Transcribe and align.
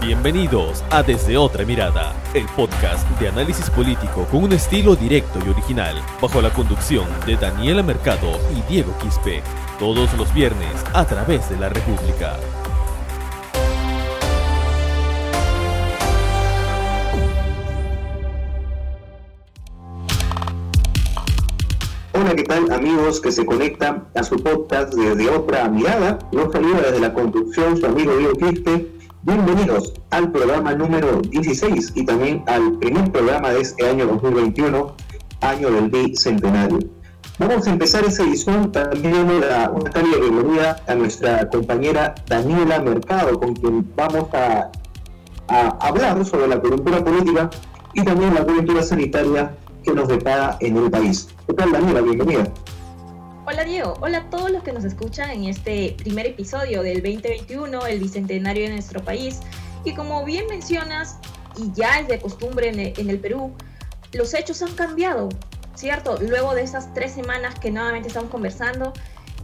Bienvenidos 0.00 0.84
a 0.90 1.02
Desde 1.02 1.36
Otra 1.36 1.64
Mirada, 1.64 2.14
el 2.32 2.46
podcast 2.56 3.06
de 3.18 3.28
análisis 3.28 3.68
político 3.68 4.26
con 4.30 4.44
un 4.44 4.52
estilo 4.52 4.94
directo 4.94 5.40
y 5.44 5.48
original, 5.48 5.96
bajo 6.22 6.40
la 6.40 6.50
conducción 6.50 7.06
de 7.26 7.36
Daniela 7.36 7.82
Mercado 7.82 8.38
y 8.56 8.72
Diego 8.72 8.96
Quispe, 9.02 9.42
todos 9.78 10.16
los 10.16 10.32
viernes 10.32 10.72
a 10.94 11.04
través 11.04 11.50
de 11.50 11.58
la 11.58 11.68
República. 11.68 12.36
Hola, 22.14 22.34
¿qué 22.36 22.44
tal 22.44 22.70
amigos 22.70 23.20
que 23.20 23.32
se 23.32 23.44
conectan 23.44 24.06
a 24.14 24.22
su 24.22 24.36
podcast 24.36 24.94
desde 24.94 25.28
otra 25.28 25.68
mirada? 25.68 26.20
Los 26.30 26.52
saluda 26.52 26.82
desde 26.82 27.00
la 27.00 27.12
conducción 27.12 27.76
su 27.76 27.84
amigo 27.84 28.16
Diego 28.16 28.34
Quispe. 28.34 28.97
Bienvenidos 29.28 29.92
al 30.08 30.32
programa 30.32 30.72
número 30.72 31.20
16 31.20 31.92
y 31.96 32.06
también 32.06 32.42
al 32.46 32.78
primer 32.78 33.12
programa 33.12 33.50
de 33.50 33.60
este 33.60 33.86
año 33.86 34.06
2021, 34.06 34.96
año 35.42 35.70
del 35.70 35.90
bicentenario. 35.90 36.78
Vamos 37.38 37.66
a 37.66 37.70
empezar 37.72 38.06
esa 38.06 38.22
edición 38.22 38.72
también 38.72 39.28
una, 39.28 39.68
una 39.68 39.90
cálida 39.90 40.16
bienvenida 40.18 40.82
a 40.86 40.94
nuestra 40.94 41.46
compañera 41.50 42.14
Daniela 42.26 42.80
Mercado, 42.80 43.38
con 43.38 43.54
quien 43.54 43.92
vamos 43.94 44.32
a, 44.32 44.70
a 45.48 45.68
hablar 45.86 46.24
sobre 46.24 46.48
la 46.48 46.58
coyuntura 46.58 47.04
política 47.04 47.50
y 47.92 48.02
también 48.04 48.34
la 48.34 48.46
coyuntura 48.46 48.82
sanitaria 48.82 49.54
que 49.84 49.92
nos 49.92 50.08
depara 50.08 50.56
en 50.60 50.78
el 50.78 50.90
país. 50.90 51.28
¿Qué 51.46 51.52
tal, 51.52 51.70
Daniela? 51.70 52.00
Bienvenida. 52.00 52.44
Hola 53.50 53.64
Diego, 53.64 53.94
hola 54.02 54.18
a 54.18 54.28
todos 54.28 54.50
los 54.50 54.62
que 54.62 54.74
nos 54.74 54.84
escuchan 54.84 55.30
en 55.30 55.44
este 55.44 55.94
primer 55.96 56.26
episodio 56.26 56.82
del 56.82 56.96
2021, 56.96 57.86
el 57.86 57.98
bicentenario 57.98 58.64
de 58.64 58.72
nuestro 58.72 59.02
país. 59.02 59.40
Y 59.86 59.94
como 59.94 60.22
bien 60.26 60.46
mencionas, 60.48 61.16
y 61.56 61.72
ya 61.72 61.98
es 61.98 62.08
de 62.08 62.20
costumbre 62.20 62.68
en 62.68 63.08
el 63.08 63.18
Perú, 63.18 63.54
los 64.12 64.34
hechos 64.34 64.60
han 64.60 64.74
cambiado, 64.74 65.30
¿cierto? 65.74 66.18
Luego 66.20 66.54
de 66.54 66.60
esas 66.60 66.92
tres 66.92 67.12
semanas 67.12 67.58
que 67.58 67.70
nuevamente 67.70 68.08
estamos 68.08 68.30
conversando 68.30 68.92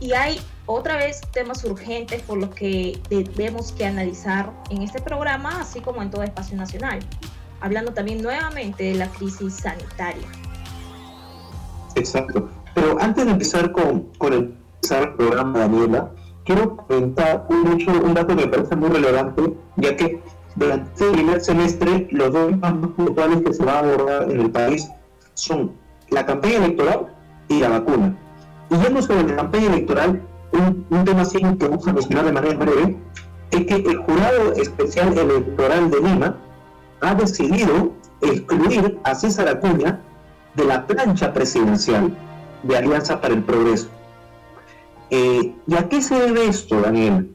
y 0.01 0.12
hay 0.12 0.39
otra 0.67 0.98
vez 0.98 1.23
temas 1.33 1.64
urgentes 1.64 2.20
por 2.20 2.36
los 2.36 2.55
que 2.55 3.01
debemos 3.09 3.73
que 3.73 3.86
analizar 3.86 4.53
en 4.69 4.83
este 4.83 5.01
programa, 5.01 5.62
así 5.62 5.81
como 5.81 6.03
en 6.03 6.11
todo 6.11 6.25
espacio 6.25 6.59
nacional, 6.59 6.98
hablando 7.62 7.95
también 7.95 8.20
nuevamente 8.20 8.84
de 8.84 8.97
la 8.97 9.09
crisis 9.09 9.55
sanitaria. 9.55 10.29
Exacto. 11.95 12.51
Pero 12.85 13.01
antes 13.01 13.25
de 13.25 13.31
empezar 13.31 13.73
con, 13.73 14.11
el, 14.31 14.55
el 14.91 15.15
programa, 15.15 15.61
Daniela, 15.61 16.11
quiero 16.45 16.77
comentar 16.77 17.47
un 17.49 17.73
hecho, 17.73 17.91
un 17.93 18.13
dato 18.13 18.37
que 18.37 18.45
me 18.45 18.47
parece 18.47 18.77
muy 18.77 18.91
relevante, 18.91 19.55
ya 19.77 19.97
que 19.97 20.21
durante 20.55 21.07
el 21.07 21.13
primer 21.13 21.41
semestre 21.41 22.09
los 22.11 22.31
dos 22.31 22.51
temas 22.51 22.75
más 22.75 22.91
puntuales 22.91 23.41
que 23.41 23.55
se 23.55 23.65
van 23.65 23.77
a 23.77 23.79
abordar 23.79 24.31
en 24.31 24.39
el 24.39 24.51
país 24.51 24.87
son 25.33 25.73
la 26.11 26.27
campaña 26.27 26.57
electoral 26.57 27.07
y 27.49 27.61
la 27.61 27.71
vacuna. 27.71 28.19
Y 28.69 28.77
yendo 28.77 29.01
sobre 29.01 29.29
la 29.29 29.37
campaña 29.37 29.67
electoral, 29.69 30.23
un, 30.53 30.87
un 30.91 31.05
tema 31.07 31.23
así 31.23 31.39
que 31.39 31.67
vamos 31.67 31.89
a 31.89 31.93
mencionar 31.95 32.27
de 32.27 32.33
manera 32.33 32.59
breve, 32.59 32.98
es 33.51 33.65
que 33.65 33.77
el 33.77 33.97
Jurado 33.97 34.53
Especial 34.57 35.17
Electoral 35.17 35.91
de 35.91 36.01
Lima 36.03 36.37
ha 37.01 37.15
decidido 37.15 37.93
excluir 38.21 38.98
a 39.05 39.15
César 39.15 39.48
Acuña 39.48 40.03
de 40.55 40.67
la 40.67 40.87
plancha 40.87 41.33
presidencial 41.33 42.15
de 42.65 42.77
Alianza 42.77 43.20
para 43.20 43.34
el 43.34 43.43
Progreso. 43.43 43.89
Eh, 45.11 45.55
¿Y 45.67 45.75
a 45.75 45.89
qué 45.89 46.03
se 46.03 46.15
debe 46.17 46.48
esto, 46.48 46.81
Daniel? 46.81 47.31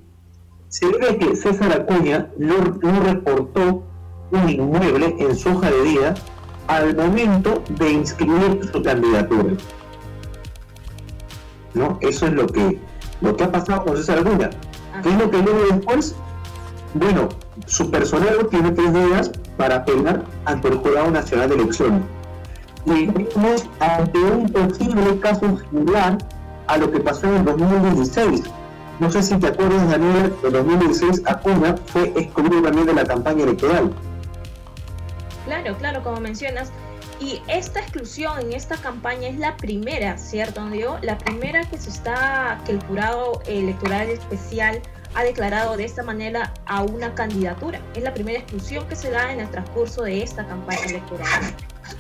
Se 0.68 0.88
debe 0.88 1.10
a 1.10 1.18
que 1.18 1.36
César 1.36 1.72
Acuña 1.72 2.30
no, 2.38 2.58
no 2.82 3.00
reportó 3.02 3.84
un 4.32 4.50
inmueble 4.50 5.16
en 5.20 5.36
su 5.36 5.50
hoja 5.50 5.72
de 5.72 5.82
vida 5.82 6.14
al 6.68 6.96
momento 6.96 7.64
de 7.70 7.92
inscribir 7.92 8.70
su 8.72 8.84
candidatura. 8.84 9.54
¿No? 11.74 11.98
Eso 12.02 12.28
es 12.28 12.34
lo 12.34 12.48
que, 12.48 12.80
lo 13.22 13.36
que 13.36 13.44
ha 13.44 13.52
pasado 13.52 13.86
con 13.86 13.98
César 13.98 14.20
Acuña. 14.20 14.50
¿Qué 15.02 15.10
es 15.10 15.18
lo 15.18 15.32
que 15.32 15.38
luego 15.42 15.60
después? 15.72 16.16
Bueno, 16.94 17.30
su 17.68 17.90
personal 17.90 18.48
tiene 18.50 18.72
tres 18.72 18.94
días 18.94 19.32
para 19.58 19.78
apelar 19.78 20.26
ante 20.46 20.68
el 20.68 20.76
Jurado 20.78 21.12
Nacional 21.12 21.50
de 21.50 21.56
Elecciones. 21.56 22.02
Estamos 22.90 23.70
ante 23.80 24.18
un 24.18 24.50
posible 24.50 25.20
caso 25.20 25.60
similar 25.70 26.18
a 26.66 26.78
lo 26.78 26.92
que 26.92 27.00
pasó 27.00 27.28
en 27.28 27.36
el 27.36 27.46
2016. 27.46 28.42
No 29.00 29.12
sé 29.12 29.22
si 29.22 29.38
te 29.38 29.48
acuerdas, 29.48 29.92
Daniel, 29.92 30.34
en 30.44 30.52
2016 30.52 31.22
Acuña 31.28 31.76
fue 31.86 32.12
excluido 32.16 32.64
también 32.64 32.88
de 32.88 32.96
la 32.96 33.06
campaña 33.06 33.44
electoral. 33.44 33.94
Claro, 35.46 35.78
claro, 35.78 36.04
como 36.04 36.20
mencionas. 36.20 36.72
Y 37.20 37.42
esta 37.48 37.80
exclusión 37.80 38.40
en 38.40 38.54
esta 38.54 38.78
campaña 38.78 39.28
es 39.28 39.38
la 39.38 39.56
primera, 39.56 40.18
¿cierto, 40.18 40.66
Diego? 40.70 40.98
La 41.04 41.18
primera 41.18 41.62
que 41.66 41.78
se 41.78 41.92
está, 41.92 42.60
que 42.66 42.72
el 42.72 42.84
jurado 42.84 43.42
electoral 43.46 44.10
especial 44.10 44.82
ha 45.14 45.24
declarado 45.24 45.78
de 45.78 45.86
esta 45.86 46.02
manera 46.02 46.54
a 46.66 46.82
una 46.82 47.14
candidatura. 47.14 47.82
Es 47.96 48.04
la 48.04 48.14
primera 48.16 48.40
exclusión 48.40 48.88
que 48.88 48.96
se 48.96 49.12
da 49.12 49.32
en 49.32 49.42
el 49.42 49.50
transcurso 49.50 50.04
de 50.04 50.24
esta 50.24 50.46
campaña 50.48 50.86
electoral. 50.86 51.28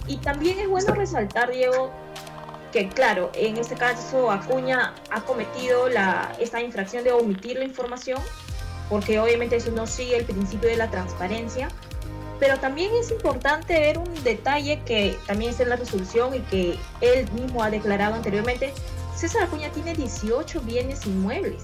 Y 0.07 0.17
también 0.17 0.59
es 0.59 0.67
bueno 0.67 0.93
resaltar, 0.93 1.51
Diego, 1.51 1.91
que 2.71 2.87
claro, 2.89 3.31
en 3.33 3.57
este 3.57 3.75
caso 3.75 4.31
Acuña 4.31 4.93
ha 5.09 5.21
cometido 5.21 5.89
la, 5.89 6.31
esta 6.39 6.61
infracción 6.61 7.03
de 7.03 7.11
omitir 7.11 7.57
la 7.57 7.65
información, 7.65 8.19
porque 8.89 9.19
obviamente 9.19 9.55
eso 9.55 9.71
no 9.71 9.87
sigue 9.87 10.17
el 10.17 10.25
principio 10.25 10.69
de 10.69 10.77
la 10.77 10.89
transparencia, 10.89 11.69
pero 12.39 12.57
también 12.57 12.91
es 12.95 13.11
importante 13.11 13.79
ver 13.79 13.97
un 13.97 14.23
detalle 14.23 14.81
que 14.85 15.17
también 15.27 15.51
está 15.51 15.63
en 15.63 15.69
la 15.69 15.75
resolución 15.75 16.33
y 16.33 16.39
que 16.41 16.79
él 17.01 17.29
mismo 17.33 17.61
ha 17.63 17.69
declarado 17.69 18.15
anteriormente. 18.15 18.73
César 19.15 19.43
Acuña 19.43 19.69
tiene 19.71 19.93
18 19.93 20.61
bienes 20.61 21.05
inmuebles, 21.05 21.63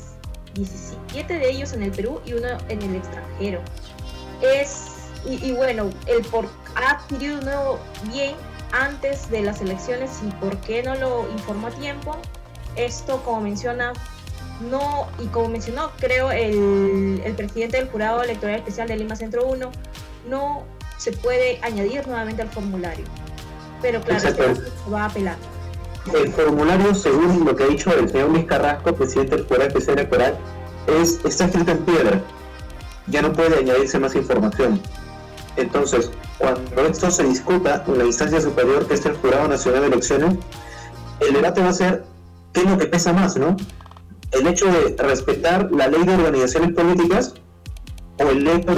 17 0.53 1.33
de 1.33 1.49
ellos 1.49 1.71
en 1.71 1.83
el 1.83 1.91
Perú 1.91 2.19
y 2.25 2.33
uno 2.33 2.47
en 2.67 2.81
el 2.81 2.95
extranjero. 2.95 3.61
Es, 4.41 4.94
y, 5.25 5.45
y 5.45 5.51
bueno, 5.53 5.89
el 6.07 6.23
por, 6.25 6.47
ha 6.75 6.91
adquirido 6.91 7.39
un 7.39 7.45
nuevo 7.45 7.79
bien 8.11 8.35
antes 8.71 9.29
de 9.29 9.41
las 9.41 9.61
elecciones 9.61 10.19
y 10.25 10.31
por 10.35 10.57
qué 10.57 10.83
no 10.83 10.95
lo 10.95 11.29
informó 11.31 11.67
a 11.67 11.71
tiempo. 11.71 12.17
Esto, 12.75 13.21
como 13.23 13.41
menciona, 13.41 13.93
no, 14.69 15.07
y 15.19 15.27
como 15.27 15.49
mencionó, 15.49 15.91
creo, 15.97 16.31
el, 16.31 17.21
el 17.23 17.33
presidente 17.35 17.77
del 17.77 17.89
Jurado 17.89 18.21
Electoral 18.23 18.57
Especial 18.57 18.87
de 18.87 18.97
Lima 18.97 19.15
Centro 19.15 19.45
1, 19.45 19.71
no 20.29 20.63
se 20.97 21.11
puede 21.11 21.59
añadir 21.61 22.05
nuevamente 22.07 22.41
al 22.41 22.49
formulario. 22.49 23.05
Pero 23.81 24.01
claro, 24.01 24.27
este 24.27 24.55
se 24.55 24.89
va 24.91 25.03
a 25.03 25.05
apelar. 25.05 25.37
El 26.13 26.31
formulario, 26.33 26.93
según 26.93 27.45
lo 27.45 27.55
que 27.55 27.63
ha 27.63 27.67
dicho 27.67 27.91
el 27.91 28.09
señor 28.09 28.29
Luis 28.29 28.45
Carrasco, 28.45 28.93
presidente 28.93 29.35
del 29.37 29.45
Jurado 29.45 29.67
Especial 29.67 29.99
Electoral, 29.99 30.37
es, 31.01 31.19
está 31.25 31.45
escrito 31.45 31.71
en 31.71 31.79
piedra. 31.79 32.21
Ya 33.07 33.21
no 33.21 33.33
puede 33.33 33.59
añadirse 33.59 33.99
más 33.99 34.15
información. 34.15 34.81
Entonces, 35.57 36.11
cuando 36.37 36.81
esto 36.85 37.09
se 37.09 37.23
discuta 37.23 37.83
en 37.87 37.97
la 37.97 38.05
instancia 38.05 38.41
superior, 38.41 38.87
que 38.87 38.95
es 38.95 39.05
el 39.05 39.15
Jurado 39.15 39.47
Nacional 39.47 39.81
de 39.81 39.87
Elecciones, 39.87 40.35
el 41.21 41.33
debate 41.33 41.61
va 41.61 41.69
a 41.69 41.73
ser 41.73 42.03
qué 42.53 42.61
es 42.61 42.69
lo 42.69 42.77
que 42.77 42.87
pesa 42.87 43.13
más, 43.13 43.37
¿no? 43.37 43.55
El 44.31 44.47
hecho 44.47 44.65
de 44.65 44.95
respetar 44.97 45.71
la 45.71 45.87
ley 45.87 46.03
de 46.03 46.13
organizaciones 46.13 46.73
políticas 46.73 47.35
o 48.19 48.23
el 48.29 48.47
hecho 48.47 48.75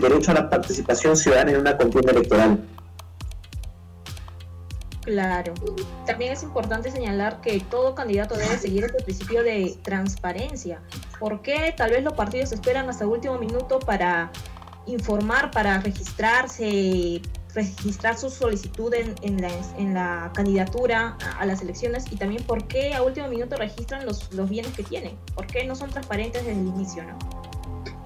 derecho 0.00 0.30
a 0.30 0.34
la 0.34 0.50
participación 0.50 1.16
ciudadana 1.16 1.52
en 1.52 1.60
una 1.60 1.76
contienda 1.76 2.12
electoral. 2.12 2.64
Claro. 5.02 5.52
También 6.06 6.32
es 6.32 6.42
importante 6.42 6.90
señalar 6.90 7.42
que 7.42 7.60
todo 7.60 7.94
candidato 7.94 8.36
debe 8.36 8.56
seguir 8.56 8.84
este 8.84 9.02
principio 9.02 9.42
de 9.42 9.76
transparencia. 9.82 10.80
¿Por 11.18 11.42
qué 11.42 11.74
tal 11.76 11.90
vez 11.90 12.02
los 12.02 12.14
partidos 12.14 12.52
esperan 12.52 12.88
hasta 12.88 13.06
último 13.06 13.38
minuto 13.38 13.80
para 13.80 14.30
informar, 14.86 15.50
para 15.50 15.80
registrarse, 15.80 17.22
registrar 17.54 18.18
su 18.18 18.30
solicitud 18.30 18.92
en, 18.94 19.94
la, 19.94 20.32
candidatura 20.34 21.16
a, 21.38 21.46
las 21.46 21.62
elecciones 21.62 22.04
y 22.10 22.16
también 22.16 22.42
por 22.44 22.66
qué 22.66 22.94
a 22.94 23.02
último 23.02 23.28
minuto 23.28 23.56
registran 23.56 24.04
los, 24.04 24.32
los 24.32 24.48
bienes 24.48 24.72
que 24.72 24.82
tienen? 24.82 25.16
¿Por 25.34 25.46
qué 25.46 25.64
no 25.64 25.74
son 25.74 25.90
transparentes 25.90 26.44
desde 26.44 26.60
el 26.60 26.66
inicio? 26.66 27.04
¿no? 27.04 27.18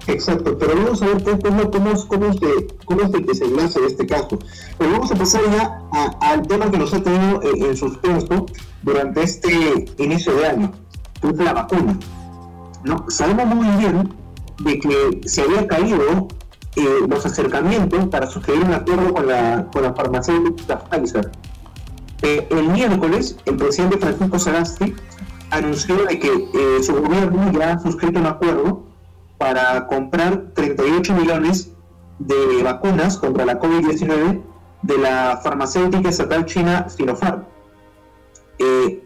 Exacto, 0.07 0.57
pero 0.57 0.75
vamos 0.75 1.01
a 1.01 1.07
ver 1.07 1.23
cómo, 1.41 1.69
cómo, 1.69 2.07
cómo, 2.07 2.25
es, 2.27 2.39
que, 2.39 2.67
cómo 2.85 3.01
es 3.01 3.13
el 3.13 3.25
desenlace 3.25 3.79
de 3.79 3.87
este 3.87 4.07
caso. 4.07 4.39
Pero 4.77 4.91
vamos 4.91 5.11
a 5.11 5.15
pasar 5.15 5.41
ya 5.51 5.81
al 6.21 6.47
tema 6.47 6.71
que 6.71 6.77
nos 6.77 6.93
ha 6.93 7.03
tenido 7.03 7.41
en, 7.43 7.63
en 7.63 7.77
suspenso 7.77 8.45
durante 8.81 9.23
este 9.23 9.85
inicio 9.97 10.35
de 10.35 10.47
año, 10.47 10.71
que 11.21 11.27
es 11.27 11.37
la 11.37 11.53
vacuna. 11.53 11.99
Sabemos 13.09 13.45
muy 13.55 13.77
bien 13.77 14.13
de 14.63 14.79
que 14.79 15.21
se 15.27 15.41
había 15.41 15.67
caído 15.67 16.27
eh, 16.75 16.99
los 17.07 17.25
acercamientos 17.25 18.07
para 18.07 18.27
suscribir 18.27 18.63
un 18.63 18.73
acuerdo 18.73 19.13
con 19.13 19.27
la, 19.27 19.67
con 19.71 19.83
la 19.83 19.93
farmacéutica 19.93 20.79
Pfizer. 20.79 21.31
Eh, 22.21 22.47
el 22.49 22.67
miércoles, 22.69 23.37
el 23.45 23.55
presidente 23.57 23.97
Francisco 23.97 24.39
Sagasti 24.39 24.95
anunció 25.51 25.95
de 26.05 26.19
que 26.19 26.27
eh, 26.27 26.83
su 26.83 26.93
gobierno 27.01 27.51
ya 27.51 27.73
ha 27.73 27.79
suscrito 27.79 28.19
un 28.19 28.27
acuerdo 28.27 28.83
para 29.37 29.87
comprar 29.87 30.51
32 30.53 30.99
8 30.99 31.13
millones 31.15 31.71
de 32.19 32.61
vacunas 32.63 33.17
contra 33.17 33.45
la 33.45 33.59
COVID-19 33.59 34.41
de 34.81 34.97
la 34.97 35.39
farmacéutica 35.43 36.09
estatal 36.09 36.45
china 36.45 36.87
Sinopharm. 36.89 37.45
Eh, 38.59 39.03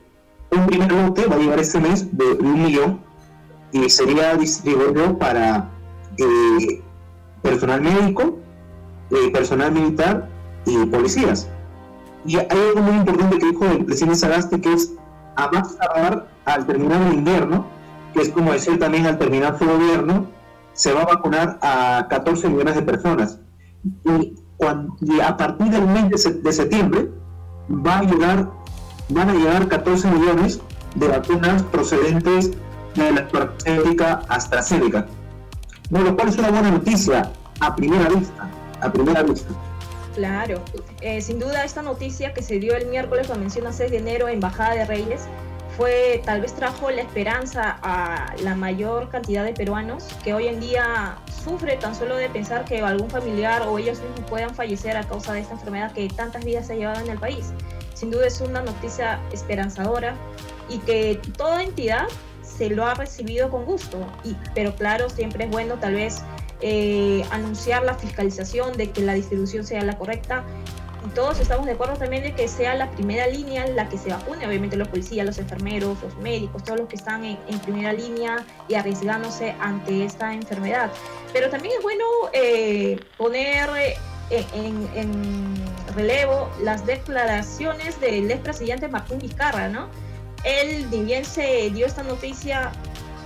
un 0.52 0.66
primer 0.68 0.92
lote 0.92 1.26
va 1.28 1.36
a 1.36 1.40
llegar 1.40 1.60
este 1.60 1.80
mes 1.80 2.16
de 2.16 2.26
un 2.34 2.64
millón 2.64 3.00
y 3.72 3.90
sería 3.90 4.36
distribuido 4.36 5.18
para 5.18 5.70
eh, 6.18 6.83
personal 7.44 7.82
médico, 7.82 8.40
eh, 9.12 9.30
personal 9.32 9.72
militar 9.72 10.28
y 10.66 10.86
policías. 10.88 11.48
Y 12.26 12.38
hay 12.38 12.48
algo 12.52 12.82
muy 12.82 12.96
importante 12.96 13.38
que 13.38 13.46
dijo 13.48 13.66
el 13.66 13.86
presidente 13.86 14.18
Sagasti, 14.18 14.60
que 14.62 14.74
es 14.74 14.94
a 15.36 15.50
más 15.52 15.78
tardar 15.78 16.28
al 16.46 16.66
terminar 16.66 17.02
el 17.04 17.14
invierno, 17.16 17.68
que 18.14 18.22
es 18.22 18.30
como 18.30 18.54
decir 18.54 18.80
también 18.80 19.06
al 19.06 19.18
terminar 19.18 19.60
su 19.60 19.66
gobierno, 19.66 20.28
se 20.74 20.94
va 20.94 21.02
a 21.02 21.06
vacunar 21.06 21.60
a 21.62 22.08
14 22.10 22.50
millones 22.50 22.76
de 22.76 22.82
personas. 22.82 23.40
Y, 23.84 24.36
a 25.22 25.36
partir 25.36 25.70
del 25.70 25.86
mes 25.88 26.10
de, 26.42 26.54
septiembre 26.54 27.12
va 27.70 28.00
a 28.00 28.04
llegar, 28.04 28.50
van 29.10 29.30
a 29.30 29.34
llegar 29.34 29.68
14 29.68 30.10
millones 30.10 30.62
de 30.96 31.08
vacunas 31.10 31.64
procedentes 31.64 32.52
de 32.96 33.12
la 33.12 33.28
farmacéutica 33.28 34.22
AstraZeneca. 34.30 35.08
Bueno, 35.90 36.10
lo 36.10 36.16
cual 36.16 36.30
es 36.30 36.38
una 36.38 36.50
buena 36.50 36.72
noticia 36.72 37.32
a 37.60 37.76
primera 37.76 38.10
vista. 38.10 38.50
A 38.82 38.92
primera 38.92 39.24
vista. 39.24 39.54
Claro, 40.16 40.62
eh, 41.02 41.22
sin 41.22 41.40
duda 41.40 41.64
esta 41.64 41.82
noticia 41.82 42.34
que 42.34 42.44
se 42.44 42.60
dio 42.60 42.76
el 42.76 42.88
miércoles, 42.88 43.30
lo 43.30 43.36
menciona 43.36 43.74
6 43.74 43.90
de 43.90 43.98
enero, 43.98 44.28
en 44.28 44.36
Embajada 44.36 44.76
de 44.76 44.86
Reyes, 44.86 45.22
fue 45.78 46.22
tal 46.24 46.42
vez 46.42 46.54
trajo 46.54 46.92
la 46.92 47.02
esperanza 47.02 47.80
a 47.82 48.36
la 48.44 48.56
mayor 48.56 49.10
cantidad 49.10 49.44
de 49.44 49.54
peruanos 49.54 50.04
que 50.24 50.34
hoy 50.34 50.48
en 50.48 50.60
día 50.60 51.18
sufre 51.44 51.78
tan 51.78 51.96
solo 51.96 52.16
de 52.16 52.30
pensar 52.30 52.64
que 52.66 52.82
algún 52.82 53.10
familiar 53.10 53.64
o 53.64 53.80
ellos 53.80 54.00
mismos 54.00 54.30
puedan 54.30 54.54
fallecer 54.54 54.96
a 54.96 55.04
causa 55.04 55.34
de 55.34 55.40
esta 55.40 55.54
enfermedad 55.54 55.92
que 55.92 56.08
tantas 56.10 56.46
vidas 56.46 56.68
se 56.68 56.74
ha 56.74 56.76
llevado 56.76 57.02
en 57.02 57.10
el 57.10 57.18
país. 57.18 57.52
Sin 57.96 58.12
duda 58.12 58.28
es 58.28 58.40
una 58.40 58.62
noticia 58.62 59.20
esperanzadora 59.32 60.16
y 60.70 60.78
que 60.80 61.20
toda 61.38 61.64
entidad 61.64 62.08
se 62.58 62.70
lo 62.70 62.86
ha 62.86 62.94
recibido 62.94 63.50
con 63.50 63.66
gusto, 63.66 63.98
y, 64.24 64.36
pero 64.54 64.76
claro, 64.76 65.10
siempre 65.10 65.46
es 65.46 65.52
bueno 65.52 65.76
tal 65.80 65.96
vez 65.96 66.22
eh, 66.66 67.26
anunciar 67.30 67.84
la 67.84 67.94
fiscalización 67.96 68.78
de 68.78 68.90
que 68.92 69.02
la 69.02 69.14
distribución 69.14 69.66
sea 69.66 69.84
la 69.84 69.98
correcta. 69.98 70.46
Y 71.06 71.10
todos 71.10 71.38
estamos 71.42 71.66
de 71.66 71.74
acuerdo 71.74 71.96
también 71.98 72.24
de 72.24 72.34
que 72.34 72.48
sea 72.48 72.76
la 72.76 72.90
primera 72.92 73.28
línea 73.28 73.68
la 73.68 73.90
que 73.90 73.98
se 73.98 74.10
vacune, 74.10 74.48
obviamente 74.48 74.78
los 74.78 74.88
policías, 74.88 75.26
los 75.26 75.38
enfermeros, 75.38 76.02
los 76.02 76.16
médicos, 76.20 76.64
todos 76.64 76.80
los 76.80 76.88
que 76.88 76.96
están 76.96 77.26
en, 77.26 77.38
primera 77.66 77.92
línea 77.92 78.46
y 78.70 78.76
arriesgándose 78.76 79.54
ante 79.60 80.06
esta 80.06 80.34
enfermedad. 80.34 80.90
Pero 81.34 81.50
también 81.50 81.74
es 81.78 81.84
bueno 81.84 82.06
eh, 82.32 82.98
poner 83.18 83.70
eh, 84.30 84.46
en, 84.54 85.54
relevo 85.94 86.50
las 86.62 86.86
declaraciones 86.86 88.00
del 88.00 88.32
expresidente 88.32 88.88
Martín 88.88 89.20
Vizcarra, 89.20 89.68
¿no? 89.68 89.90
Él, 90.44 90.88
bien 90.88 91.24
se 91.26 91.70
dio 91.72 91.86
esta 91.86 92.04
noticia, 92.04 92.72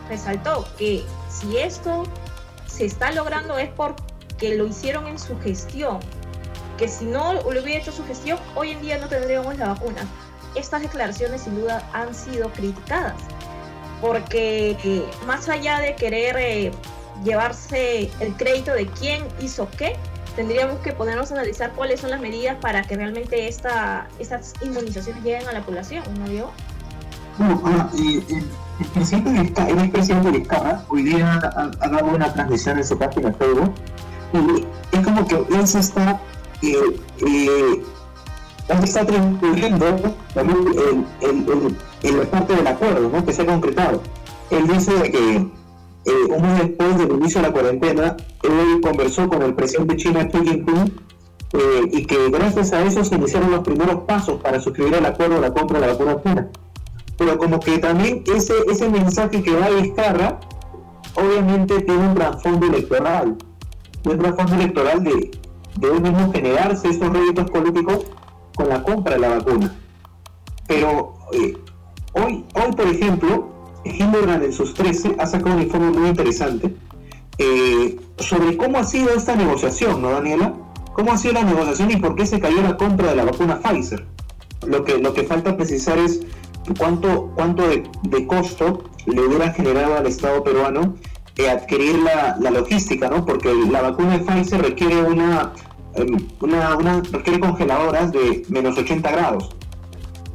resaltó 0.09 0.67
que 0.77 1.03
si 1.29 1.57
esto 1.57 2.03
se 2.67 2.85
está 2.85 3.11
logrando 3.11 3.57
es 3.57 3.69
porque 3.69 4.55
lo 4.55 4.67
hicieron 4.67 5.07
en 5.07 5.17
su 5.17 5.39
gestión. 5.39 5.99
Que 6.77 6.87
si 6.87 7.05
no 7.05 7.33
lo 7.33 7.49
hubiera 7.49 7.81
hecho 7.81 7.91
su 7.91 8.05
gestión, 8.05 8.37
hoy 8.55 8.71
en 8.71 8.81
día 8.81 8.99
no 8.99 9.07
tendríamos 9.07 9.57
la 9.57 9.69
vacuna. 9.69 10.05
Estas 10.53 10.81
declaraciones 10.81 11.41
sin 11.41 11.59
duda 11.59 11.87
han 11.93 12.13
sido 12.13 12.51
criticadas. 12.51 13.15
Porque 13.99 15.03
más 15.25 15.49
allá 15.49 15.79
de 15.79 15.95
querer 15.95 16.37
eh, 16.37 16.71
llevarse 17.23 18.11
el 18.19 18.35
crédito 18.37 18.73
de 18.73 18.85
quién 18.85 19.23
hizo 19.41 19.67
qué, 19.75 19.95
tendríamos 20.35 20.79
que 20.81 20.93
ponernos 20.93 21.31
a 21.31 21.33
analizar 21.33 21.71
cuáles 21.71 21.99
son 21.99 22.11
las 22.11 22.21
medidas 22.21 22.57
para 22.61 22.83
que 22.83 22.95
realmente 22.95 23.47
esta, 23.47 24.07
estas 24.19 24.53
inmunizaciones 24.61 25.23
lleguen 25.23 25.47
a 25.47 25.51
la 25.51 25.61
población, 25.61 26.03
¿no 26.19 26.29
digo? 26.29 26.51
Bueno, 27.37 27.61
ah, 27.65 27.89
el 27.93 28.87
presidente 28.93 29.29
de 29.31 29.39
el 29.81 29.89
presidente 29.91 30.31
de 30.31 30.39
Vizcarra 30.39 30.83
hoy 30.89 31.03
día 31.03 31.39
ha, 31.55 31.87
dado 31.87 32.05
una 32.07 32.33
transmisión 32.33 32.77
en 32.79 32.83
su 32.83 32.97
página 32.97 33.31
Facebook 33.33 33.73
y 34.33 34.65
es 34.95 35.05
como 35.05 35.27
que 35.27 35.45
él 35.55 35.67
se 35.67 35.79
está 35.79 36.19
eh, 36.63 36.99
eh, 37.19 37.83
él 38.69 38.83
está 38.83 39.01
atribuyendo 39.01 40.15
también 40.33 40.59
el, 41.21 41.29
el, 41.29 42.19
el, 42.19 42.27
parte 42.27 42.55
del 42.55 42.67
acuerdo 42.67 43.09
¿no? 43.09 43.23
que 43.23 43.31
se 43.31 43.43
ha 43.43 43.45
concretado. 43.45 44.01
Él 44.49 44.67
dice 44.67 44.91
que 45.11 45.35
eh, 45.35 46.11
un 46.29 46.41
mes 46.41 46.59
después 46.59 46.97
del 46.97 47.11
inicio 47.11 47.41
de 47.41 47.47
la 47.47 47.53
cuarentena, 47.53 48.17
él 48.43 48.81
conversó 48.81 49.27
con 49.29 49.43
el 49.43 49.53
presidente 49.53 49.93
de 49.93 49.99
China 50.01 50.27
Xi 50.27 50.37
Jinping 50.39 50.93
eh, 51.53 51.89
y 51.91 52.05
que 52.05 52.29
gracias 52.29 52.73
a 52.73 52.81
eso 52.81 53.05
se 53.05 53.15
iniciaron 53.15 53.51
los 53.51 53.61
primeros 53.61 54.03
pasos 54.05 54.41
para 54.41 54.59
suscribir 54.59 54.95
el 54.95 55.05
acuerdo 55.05 55.35
de 55.35 55.41
la 55.41 55.53
compra 55.53 55.79
de 55.79 55.87
la 55.87 55.93
vacuna 55.93 56.21
china 56.23 56.49
pero 57.17 57.37
como 57.37 57.59
que 57.59 57.79
también 57.79 58.23
ese, 58.33 58.53
ese 58.69 58.89
mensaje 58.89 59.41
que 59.41 59.55
va 59.55 59.65
a 59.65 59.69
Vizcarra, 59.69 60.39
obviamente 61.15 61.81
tiene 61.81 62.07
un 62.07 62.15
trasfondo 62.15 62.67
electoral, 62.67 63.37
un 64.05 64.17
trasfondo 64.17 64.55
electoral 64.55 65.03
de, 65.03 65.31
de 65.77 65.87
él 65.87 66.01
mismo 66.01 66.31
generarse 66.31 66.89
esos 66.89 67.11
réditos 67.11 67.49
políticos 67.49 68.05
con 68.55 68.69
la 68.69 68.83
compra 68.83 69.15
de 69.15 69.19
la 69.19 69.29
vacuna. 69.29 69.75
Pero 70.67 71.15
eh, 71.31 71.57
hoy, 72.13 72.45
hoy, 72.53 72.75
por 72.75 72.87
ejemplo, 72.87 73.49
Hindenburg 73.85 74.43
en 74.43 74.53
sus 74.53 74.73
13 74.73 75.15
ha 75.19 75.25
sacado 75.25 75.55
un 75.55 75.61
informe 75.61 75.91
muy 75.91 76.09
interesante 76.09 76.75
eh, 77.37 77.99
sobre 78.17 78.57
cómo 78.57 78.79
ha 78.79 78.83
sido 78.83 79.11
esta 79.11 79.35
negociación, 79.35 80.01
¿no, 80.01 80.09
Daniela? 80.11 80.53
¿Cómo 80.93 81.11
ha 81.11 81.17
sido 81.17 81.35
la 81.35 81.43
negociación 81.43 81.91
y 81.91 81.97
por 81.97 82.15
qué 82.15 82.25
se 82.25 82.39
cayó 82.39 82.61
la 82.61 82.75
compra 82.75 83.09
de 83.09 83.15
la 83.15 83.25
vacuna 83.25 83.59
Pfizer? 83.59 84.05
Lo 84.65 84.83
que, 84.83 84.97
lo 84.97 85.13
que 85.13 85.23
falta 85.23 85.55
precisar 85.55 85.99
es 85.99 86.21
cuánto, 86.77 87.31
cuánto 87.35 87.67
de, 87.67 88.27
costo 88.27 88.83
le 89.05 89.21
hubiera 89.21 89.53
generado 89.53 89.97
al 89.97 90.07
Estado 90.07 90.43
peruano 90.43 90.95
eh, 91.37 91.49
adquirir 91.49 91.99
la, 91.99 92.37
logística, 92.49 93.09
¿no? 93.09 93.25
Porque 93.25 93.53
la 93.69 93.81
vacuna 93.81 94.17
de 94.17 94.25
Pfizer 94.25 94.61
requiere 94.61 95.01
una, 95.01 95.53
em, 95.95 96.17
una, 96.41 97.01
requiere 97.11 97.39
congeladoras 97.39 98.11
de 98.11 98.43
menos 98.49 98.77
80 98.77 99.11
grados. 99.11 99.55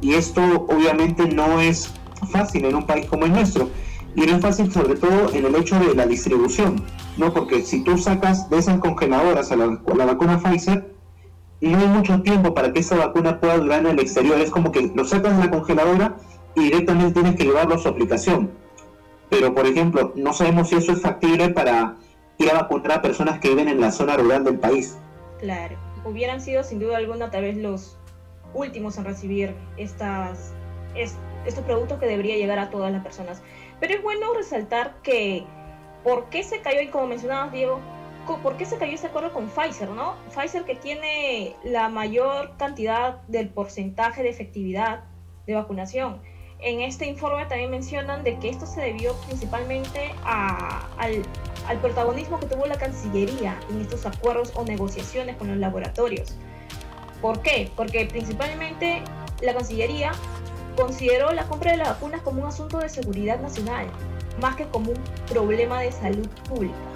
Y 0.01 0.13
esto 0.13 0.41
obviamente 0.69 1.27
no 1.27 1.59
es 1.59 1.91
fácil 2.31 2.65
en 2.65 2.75
un 2.75 2.85
país 2.85 3.05
como 3.07 3.25
el 3.25 3.33
nuestro. 3.33 3.69
Y 4.15 4.21
no 4.21 4.35
es 4.35 4.41
fácil 4.41 4.71
sobre 4.71 4.95
todo 4.95 5.33
en 5.33 5.45
el 5.45 5.55
hecho 5.55 5.79
de 5.79 5.95
la 5.95 6.05
distribución, 6.05 6.83
¿no? 7.17 7.33
Porque 7.33 7.63
si 7.63 7.83
tú 7.83 7.97
sacas 7.97 8.49
de 8.49 8.59
esas 8.59 8.79
congeladoras 8.79 9.51
a 9.51 9.55
la, 9.55 9.79
la 9.95 10.05
vacuna 10.05 10.39
Pfizer, 10.39 10.92
no 11.69 11.79
hay 11.79 11.87
mucho 11.87 12.21
tiempo 12.21 12.53
para 12.53 12.73
que 12.73 12.79
esa 12.79 12.95
vacuna 12.95 13.39
pueda 13.39 13.57
durar 13.57 13.79
en 13.81 13.87
el 13.87 13.99
exterior. 13.99 14.39
Es 14.39 14.51
como 14.51 14.71
que 14.71 14.91
lo 14.93 15.05
sacas 15.05 15.37
de 15.37 15.45
la 15.45 15.51
congeladora 15.51 16.17
y 16.55 16.63
directamente 16.63 17.13
tienes 17.13 17.35
que 17.35 17.45
llevarlo 17.45 17.75
a 17.75 17.77
su 17.77 17.87
aplicación. 17.87 18.51
Pero, 19.29 19.53
por 19.55 19.65
ejemplo, 19.65 20.13
no 20.15 20.33
sabemos 20.33 20.69
si 20.69 20.75
eso 20.75 20.91
es 20.91 21.01
factible 21.01 21.49
para 21.49 21.95
ir 22.37 22.49
a 22.49 22.53
vacunar 22.53 22.99
a 22.99 23.01
personas 23.01 23.39
que 23.39 23.49
viven 23.49 23.67
en 23.67 23.79
la 23.79 23.91
zona 23.91 24.17
rural 24.17 24.43
del 24.43 24.59
país. 24.59 24.97
Claro, 25.39 25.75
hubieran 26.05 26.41
sido 26.41 26.63
sin 26.63 26.79
duda 26.79 26.97
alguna 26.97 27.31
tal 27.31 27.43
vez 27.43 27.57
los 27.57 27.97
últimos 28.53 28.97
en 28.97 29.05
recibir 29.05 29.55
estas, 29.77 30.53
estos 30.95 31.63
productos 31.63 31.99
que 31.99 32.05
debería 32.05 32.35
llegar 32.35 32.59
a 32.59 32.69
todas 32.69 32.91
las 32.91 33.03
personas. 33.03 33.41
Pero 33.79 33.95
es 33.95 34.03
bueno 34.03 34.33
resaltar 34.35 34.95
que, 35.01 35.45
¿por 36.03 36.25
qué 36.25 36.43
se 36.43 36.61
cayó? 36.61 36.81
Y 36.81 36.87
como 36.87 37.07
mencionabas, 37.07 37.51
Diego, 37.51 37.79
¿por 38.25 38.57
qué 38.57 38.65
se 38.65 38.77
cayó 38.77 38.93
ese 38.93 39.07
acuerdo 39.07 39.33
con 39.33 39.49
Pfizer, 39.49 39.89
no? 39.89 40.15
Pfizer 40.33 40.63
que 40.63 40.75
tiene 40.75 41.55
la 41.63 41.89
mayor 41.89 42.55
cantidad 42.57 43.21
del 43.27 43.49
porcentaje 43.49 44.23
de 44.23 44.29
efectividad 44.29 45.03
de 45.45 45.55
vacunación. 45.55 46.21
En 46.59 46.79
este 46.79 47.05
informe 47.05 47.45
también 47.45 47.71
mencionan 47.71 48.23
de 48.23 48.37
que 48.39 48.49
esto 48.49 48.65
se 48.65 48.79
debió 48.79 49.13
principalmente 49.27 50.15
al, 50.23 51.23
al 51.67 51.77
protagonismo 51.79 52.39
que 52.39 52.45
tuvo 52.45 52.65
la 52.65 52.77
Cancillería 52.77 53.59
en 53.69 53.81
estos 53.81 54.05
acuerdos 54.05 54.53
o 54.55 54.63
negociaciones 54.63 55.35
con 55.35 55.49
los 55.49 55.57
laboratorios. 55.57 56.37
¿Por 57.21 57.41
qué? 57.41 57.69
Porque 57.75 58.05
principalmente 58.05 59.01
la 59.41 59.53
Cancillería 59.53 60.13
consideró 60.77 61.33
la 61.33 61.45
compra 61.47 61.71
de 61.71 61.77
las 61.77 61.89
vacunas 61.89 62.21
como 62.21 62.41
un 62.41 62.47
asunto 62.47 62.79
de 62.79 62.87
seguridad 62.87 63.41
nacional, 63.41 63.87
más 64.39 64.55
que 64.55 64.65
como 64.67 64.91
un 64.91 65.03
problema 65.27 65.81
de 65.81 65.91
salud 65.91 66.27
pública. 66.47 66.92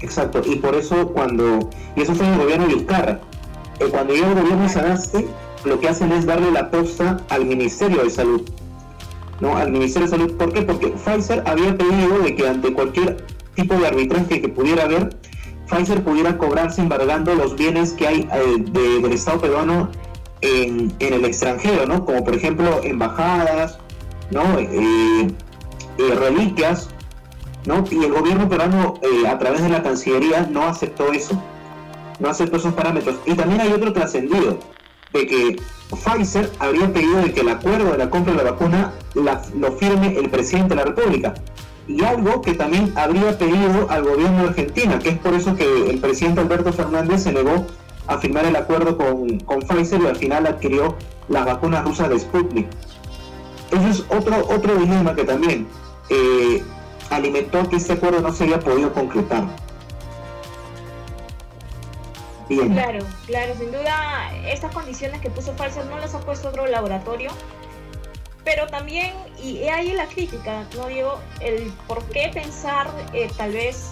Exacto, 0.00 0.42
y 0.44 0.56
por 0.56 0.74
eso 0.74 1.08
cuando, 1.08 1.70
y 1.96 2.02
eso 2.02 2.14
fue 2.14 2.26
en 2.26 2.34
el 2.34 2.40
gobierno 2.40 2.66
de 2.66 2.74
Vizcarra, 2.74 3.20
eh, 3.80 3.86
cuando 3.90 4.14
llegó 4.14 4.28
el 4.28 4.34
gobierno 4.34 4.68
de 4.68 5.26
lo 5.64 5.80
que 5.80 5.88
hacen 5.88 6.12
es 6.12 6.26
darle 6.26 6.50
la 6.50 6.70
posta 6.70 7.18
al 7.30 7.44
Ministerio 7.44 8.04
de 8.04 8.10
Salud, 8.10 8.42
¿no? 9.40 9.56
Al 9.56 9.72
Ministerio 9.72 10.08
de 10.08 10.16
Salud, 10.16 10.36
¿por 10.36 10.52
qué? 10.52 10.62
Porque 10.62 10.88
Pfizer 10.88 11.42
había 11.46 11.76
pedido 11.76 12.18
de 12.20 12.34
que 12.34 12.46
ante 12.46 12.72
cualquier 12.72 13.24
tipo 13.54 13.74
de 13.74 13.86
arbitraje 13.86 14.40
que 14.40 14.48
pudiera 14.48 14.84
haber, 14.84 15.16
Pfizer 15.68 16.04
pudiera 16.04 16.36
cobrarse 16.38 16.82
embargando 16.82 17.34
los 17.34 17.56
bienes 17.56 17.92
que 17.92 18.06
hay 18.06 18.28
eh, 18.32 18.58
del 18.58 19.12
Estado 19.12 19.40
peruano 19.40 19.90
en, 20.42 20.92
en, 21.00 21.14
el 21.14 21.24
extranjero, 21.24 21.86
¿no? 21.86 22.04
Como 22.04 22.22
por 22.22 22.34
ejemplo 22.34 22.80
embajadas, 22.84 23.78
¿no? 24.30 24.58
Eh, 24.58 25.28
reliquias 25.98 26.90
¿no? 27.66 27.84
Y 27.90 28.04
el 28.04 28.12
gobierno 28.12 28.48
peruano, 28.48 28.94
eh, 29.02 29.26
a 29.26 29.38
través 29.38 29.62
de 29.62 29.68
la 29.68 29.82
Cancillería, 29.82 30.48
no 30.50 30.64
aceptó 30.64 31.12
eso, 31.12 31.40
no 32.18 32.28
aceptó 32.28 32.56
esos 32.56 32.72
parámetros. 32.74 33.16
Y 33.26 33.34
también 33.34 33.60
hay 33.60 33.72
otro 33.72 33.92
trascendido, 33.92 34.58
de 35.12 35.26
que 35.26 35.56
Pfizer 35.90 36.50
habría 36.58 36.92
pedido 36.92 37.22
que 37.32 37.40
el 37.40 37.48
acuerdo 37.48 37.92
de 37.92 37.98
la 37.98 38.10
compra 38.10 38.32
de 38.32 38.44
la 38.44 38.50
vacuna 38.50 38.92
lo 39.14 39.72
firme 39.72 40.16
el 40.16 40.30
presidente 40.30 40.70
de 40.70 40.76
la 40.76 40.84
República. 40.84 41.34
Y 41.88 42.02
algo 42.02 42.42
que 42.42 42.54
también 42.54 42.92
habría 42.96 43.38
pedido 43.38 43.88
al 43.88 44.02
gobierno 44.02 44.42
de 44.42 44.48
Argentina, 44.48 44.98
que 44.98 45.10
es 45.10 45.18
por 45.18 45.34
eso 45.34 45.54
que 45.54 45.90
el 45.90 46.00
presidente 46.00 46.40
Alberto 46.40 46.72
Fernández 46.72 47.22
se 47.22 47.32
negó 47.32 47.66
a 48.08 48.18
firmar 48.18 48.44
el 48.44 48.56
acuerdo 48.56 48.96
con, 48.96 49.38
con 49.40 49.60
Pfizer 49.60 50.00
y 50.00 50.06
al 50.06 50.16
final 50.16 50.46
adquirió 50.46 50.96
las 51.28 51.44
vacunas 51.44 51.84
rusas 51.84 52.08
de 52.08 52.18
Sputnik. 52.18 52.66
Eso 53.70 53.88
es 53.88 54.04
otro, 54.16 54.46
otro 54.48 54.76
dilema 54.76 55.14
que 55.14 55.24
también 55.24 55.66
eh, 56.08 56.62
alimentó 57.10 57.68
que 57.68 57.76
este 57.76 57.94
acuerdo 57.94 58.20
no 58.20 58.32
se 58.32 58.44
había 58.44 58.60
podido 58.60 58.92
concretar. 58.92 59.44
Claro, 62.48 63.04
claro, 63.26 63.54
sin 63.58 63.72
duda 63.72 64.30
estas 64.46 64.72
condiciones 64.72 65.20
que 65.20 65.30
puso 65.30 65.52
Pfizer 65.54 65.84
no 65.86 65.98
las 65.98 66.14
ha 66.14 66.20
puesto 66.20 66.48
otro 66.48 66.66
laboratorio, 66.66 67.30
pero 68.44 68.68
también, 68.68 69.12
y 69.42 69.64
ahí 69.64 69.92
la 69.92 70.06
crítica, 70.06 70.64
¿no 70.76 70.86
Diego? 70.86 71.18
El 71.40 71.72
por 71.88 72.04
qué 72.04 72.30
pensar 72.32 72.86
eh, 73.12 73.28
tal 73.36 73.52
vez 73.52 73.90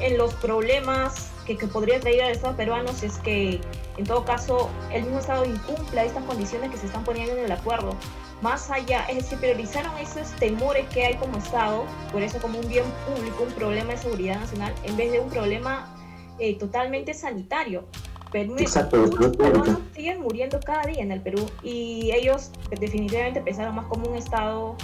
en 0.00 0.16
los 0.16 0.32
problemas 0.34 1.30
que, 1.46 1.58
que, 1.58 1.66
podría 1.66 2.00
traer 2.00 2.22
al 2.22 2.32
Estado 2.32 2.56
peruano 2.56 2.92
si 2.94 3.06
es 3.06 3.18
que 3.18 3.60
en 3.98 4.04
todo 4.04 4.24
caso 4.24 4.70
el 4.90 5.02
mismo 5.02 5.18
Estado 5.18 5.44
incumpla 5.44 6.04
estas 6.04 6.24
condiciones 6.24 6.70
que 6.70 6.78
se 6.78 6.86
están 6.86 7.04
poniendo 7.04 7.36
en 7.36 7.44
el 7.44 7.52
acuerdo. 7.52 7.94
Más 8.42 8.70
allá, 8.70 9.06
es 9.08 9.16
decir, 9.16 9.38
priorizaron 9.38 9.96
esos 9.98 10.30
temores 10.32 10.86
que 10.90 11.06
hay 11.06 11.14
como 11.14 11.38
Estado, 11.38 11.84
por 12.12 12.22
eso 12.22 12.38
como 12.38 12.58
un 12.58 12.68
bien 12.68 12.84
público, 13.06 13.44
un 13.44 13.52
problema 13.52 13.92
de 13.92 13.98
seguridad 13.98 14.38
nacional, 14.40 14.74
en 14.84 14.96
vez 14.96 15.12
de 15.12 15.20
un 15.20 15.30
problema 15.30 15.94
eh, 16.38 16.58
totalmente 16.58 17.14
sanitario. 17.14 17.84
Perú, 18.30 18.56
Exacto, 18.58 19.06
los 19.06 19.36
peruanos 19.36 19.78
siguen 19.94 20.20
muriendo 20.20 20.60
cada 20.60 20.82
día 20.82 21.00
en 21.00 21.12
el 21.12 21.22
Perú 21.22 21.46
y 21.62 22.10
ellos 22.12 22.50
definitivamente 22.78 23.40
pensaron 23.40 23.74
más 23.76 23.86
como 23.86 24.10
un 24.10 24.16
Estado 24.16 24.76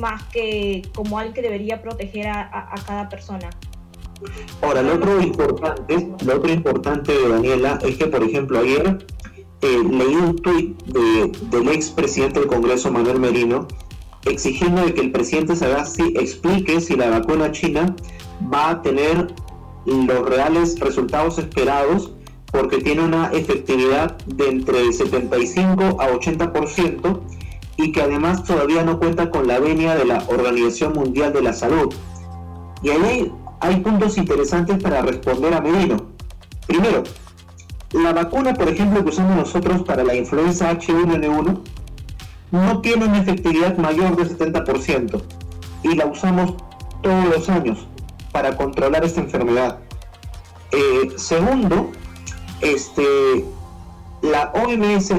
más 0.00 0.22
que 0.24 0.82
como 0.94 1.18
alguien 1.18 1.34
que 1.34 1.42
debería 1.42 1.82
proteger 1.82 2.28
a, 2.28 2.74
cada 2.86 3.08
persona. 3.08 3.50
Ahora, 4.60 4.82
lo 4.82 4.94
otro 4.94 5.20
importante, 5.20 6.10
lo 6.24 6.36
otro 6.36 6.52
importante 6.52 7.12
de 7.12 7.28
Daniela 7.28 7.78
es 7.82 7.96
que, 7.96 8.06
por 8.06 8.22
ejemplo, 8.22 8.60
ayer 8.60 9.06
eh, 9.62 9.82
leí 9.90 10.14
un 10.14 10.36
tuit 10.36 10.82
de, 10.84 11.32
del 11.50 11.68
ex 11.68 11.90
presidente 11.90 12.40
del 12.40 12.48
Congreso, 12.48 12.90
Manuel 12.90 13.20
Merino, 13.20 13.66
exigiendo 14.24 14.84
de 14.84 14.94
que 14.94 15.00
el 15.00 15.12
presidente 15.12 15.56
Sagasti 15.56 16.14
explique 16.16 16.80
si 16.80 16.96
la 16.96 17.10
vacuna 17.10 17.52
china 17.52 17.94
va 18.52 18.70
a 18.70 18.82
tener 18.82 19.34
los 19.86 20.28
reales 20.28 20.78
resultados 20.78 21.38
esperados 21.38 22.12
porque 22.52 22.78
tiene 22.78 23.04
una 23.04 23.30
efectividad 23.32 24.18
de 24.26 24.48
entre 24.48 24.92
75 24.92 26.00
a 26.00 26.10
80% 26.10 27.20
y 27.76 27.92
que 27.92 28.02
además 28.02 28.44
todavía 28.44 28.82
no 28.82 28.98
cuenta 28.98 29.30
con 29.30 29.46
la 29.46 29.58
venia 29.58 29.94
de 29.94 30.04
la 30.04 30.24
Organización 30.28 30.92
Mundial 30.92 31.32
de 31.32 31.42
la 31.42 31.52
Salud. 31.52 31.94
Y 32.82 32.90
ahí 32.90 33.32
hay 33.60 33.80
puntos 33.80 34.18
interesantes 34.18 34.82
para 34.82 35.02
responder 35.02 35.54
a 35.54 35.60
Medino. 35.60 35.96
Primero, 36.66 37.02
la 37.92 38.12
vacuna, 38.12 38.54
por 38.54 38.68
ejemplo, 38.68 39.02
que 39.02 39.10
usamos 39.10 39.36
nosotros 39.36 39.82
para 39.82 40.04
la 40.04 40.14
influenza 40.14 40.70
H1N1, 40.72 41.60
no 42.52 42.80
tiene 42.80 43.04
una 43.04 43.18
efectividad 43.18 43.76
mayor 43.78 44.16
del 44.16 44.36
70% 44.36 45.22
y 45.82 45.94
la 45.94 46.06
usamos 46.06 46.54
todos 47.02 47.24
los 47.26 47.48
años 47.48 47.86
para 48.32 48.56
controlar 48.56 49.04
esta 49.04 49.20
enfermedad. 49.20 49.78
Eh, 50.72 51.12
segundo, 51.16 51.90
este, 52.60 53.44
la 54.22 54.52
OMS 54.54 55.14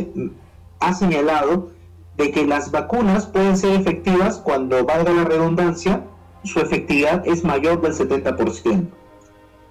ha 0.80 0.94
señalado 0.94 1.72
de 2.18 2.32
que 2.32 2.46
las 2.46 2.72
vacunas 2.72 3.26
pueden 3.26 3.58
ser 3.58 3.80
efectivas 3.80 4.38
cuando, 4.38 4.86
valga 4.86 5.12
la 5.12 5.24
redundancia, 5.24 6.04
su 6.44 6.60
efectividad 6.60 7.28
es 7.28 7.44
mayor 7.44 7.82
del 7.82 7.94
70%. 7.94 8.88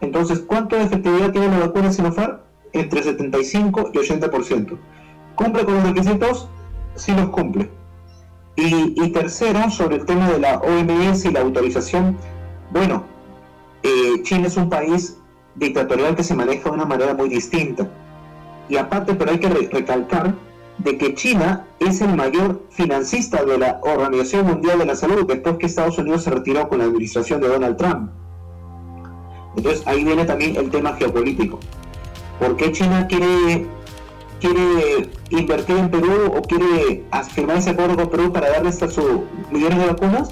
Entonces, 0.00 0.40
¿cuánto 0.40 0.76
de 0.76 0.84
efectividad 0.84 1.30
tiene 1.32 1.48
la 1.48 1.66
vacuna 1.66 1.92
Sinopharm? 1.92 2.38
Entre 2.72 3.02
75 3.02 3.90
y 3.92 3.98
80%. 3.98 4.78
¿Cumple 5.34 5.64
con 5.64 5.74
los 5.74 5.84
requisitos? 5.84 6.48
Sí 6.94 7.12
los 7.12 7.30
cumple. 7.30 7.70
Y, 8.56 8.94
y 9.02 9.12
tercero, 9.12 9.70
sobre 9.70 9.96
el 9.96 10.04
tema 10.04 10.30
de 10.30 10.38
la 10.38 10.58
OMS 10.58 11.24
y 11.24 11.30
la 11.30 11.40
autorización, 11.40 12.16
bueno, 12.70 13.04
eh, 13.82 14.22
China 14.22 14.48
es 14.48 14.56
un 14.56 14.68
país 14.68 15.18
dictatorial 15.54 16.14
que 16.14 16.22
se 16.22 16.34
maneja 16.34 16.64
de 16.64 16.70
una 16.70 16.84
manera 16.84 17.14
muy 17.14 17.28
distinta. 17.28 17.88
Y 18.68 18.76
aparte, 18.76 19.14
pero 19.14 19.32
hay 19.32 19.38
que 19.38 19.48
recalcar 19.48 20.34
de 20.78 20.96
que 20.96 21.14
China 21.14 21.66
es 21.78 22.00
el 22.00 22.14
mayor 22.16 22.62
financista 22.70 23.44
de 23.44 23.58
la 23.58 23.80
Organización 23.82 24.46
Mundial 24.46 24.78
de 24.78 24.86
la 24.86 24.96
Salud 24.96 25.26
después 25.26 25.56
que 25.58 25.66
Estados 25.66 25.98
Unidos 25.98 26.24
se 26.24 26.30
retiró 26.30 26.68
con 26.68 26.78
la 26.78 26.84
administración 26.84 27.40
de 27.40 27.48
Donald 27.48 27.76
Trump. 27.76 28.10
Entonces 29.56 29.82
ahí 29.86 30.04
viene 30.04 30.24
también 30.24 30.56
el 30.56 30.70
tema 30.70 30.94
geopolítico. 30.94 31.58
¿Por 32.40 32.56
qué 32.56 32.72
China 32.72 33.06
quiere, 33.06 33.66
quiere 34.40 35.10
invertir 35.28 35.76
en 35.76 35.90
Perú 35.90 36.32
o 36.34 36.40
quiere 36.40 37.04
firmar 37.34 37.58
ese 37.58 37.70
acuerdo 37.70 37.96
con 37.96 38.08
Perú 38.08 38.32
para 38.32 38.48
darle 38.48 38.70
hasta 38.70 38.88
sus 38.88 39.20
millones 39.50 39.78
de 39.78 39.86
vacunas? 39.86 40.30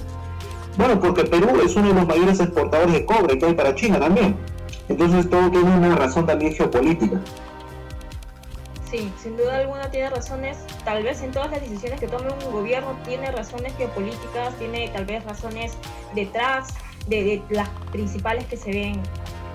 Bueno, 0.78 0.98
porque 0.98 1.24
Perú 1.24 1.60
es 1.62 1.76
uno 1.76 1.88
de 1.88 1.94
los 1.94 2.06
mayores 2.06 2.40
exportadores 2.40 2.94
de 2.94 3.04
cobre 3.04 3.38
que 3.38 3.44
hay 3.44 3.54
para 3.54 3.74
China 3.74 4.00
también. 4.00 4.36
Entonces 4.88 5.28
todo 5.28 5.50
tiene 5.50 5.70
una 5.76 5.94
razón 5.96 6.24
también 6.24 6.54
geopolítica. 6.54 7.20
Sí, 8.90 9.12
sin 9.22 9.36
duda 9.36 9.58
alguna 9.58 9.90
tiene 9.90 10.08
razones, 10.08 10.56
tal 10.86 11.02
vez 11.02 11.20
en 11.20 11.30
todas 11.30 11.50
las 11.50 11.60
decisiones 11.60 12.00
que 12.00 12.08
tome 12.08 12.28
un 12.32 12.52
gobierno 12.52 12.96
tiene 13.04 13.30
razones 13.30 13.74
geopolíticas, 13.76 14.54
tiene 14.54 14.88
tal 14.88 15.04
vez 15.04 15.22
razones 15.24 15.72
detrás 16.14 16.68
de, 17.06 17.42
de 17.46 17.54
las 17.54 17.68
principales 17.92 18.46
que 18.46 18.56
se 18.56 18.70
ven 18.70 19.02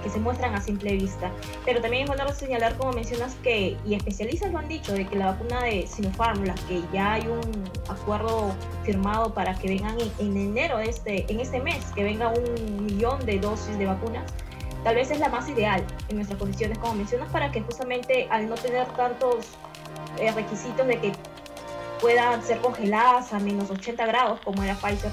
que 0.04 0.10
se 0.10 0.20
muestran 0.20 0.54
a 0.54 0.62
simple 0.62 0.94
vista. 0.94 1.32
Pero 1.66 1.82
también 1.82 2.04
es 2.04 2.10
bueno 2.10 2.28
señalar, 2.34 2.76
como 2.78 2.92
mencionas, 2.92 3.36
que, 3.44 3.78
y 3.86 3.96
especialistas 3.96 4.52
lo 4.52 4.60
han 4.60 4.68
dicho, 4.68 4.94
de 4.94 5.08
que 5.08 5.16
la 5.16 5.28
vacuna 5.28 5.64
de 5.64 5.88
Sinopharm, 5.88 6.44
la 6.44 6.56
que 6.68 6.82
ya 6.92 7.14
hay 7.14 7.28
un 7.28 7.42
acuerdo 7.90 8.54
firmado 8.84 9.34
para 9.34 9.56
que 9.56 9.70
vengan 9.70 9.98
en, 10.20 10.38
enero 10.38 10.78
de 10.78 10.90
este, 10.90 11.32
en 11.32 11.40
este 11.40 11.62
mes, 11.62 11.86
que 11.96 12.04
venga 12.04 12.30
un 12.30 12.86
millón 12.86 13.26
de 13.26 13.40
dosis 13.40 13.78
de 13.78 13.86
vacunas, 13.86 14.24
tal 14.84 14.96
vez 14.96 15.10
es 15.10 15.20
la 15.20 15.30
más 15.30 15.48
ideal 15.48 15.84
en 16.10 16.18
nuestras 16.18 16.38
condiciones, 16.38 16.78
como 16.78 16.96
mencionas, 16.96 17.30
para 17.32 17.52
que 17.52 17.62
justamente 17.62 18.28
al 18.30 18.50
no 18.50 18.56
tener 18.56 18.86
tantos 18.88 19.46
eh, 20.20 20.32
requisitos 20.32 20.86
de 20.86 21.00
que 21.00 21.12
puedan 22.02 22.44
ser 22.44 22.60
congeladas 22.60 23.32
a 23.32 23.40
menos 23.40 23.70
80 23.70 24.06
grados, 24.06 24.40
como 24.44 24.62
era 24.62 24.76
Pfizer, 24.76 25.12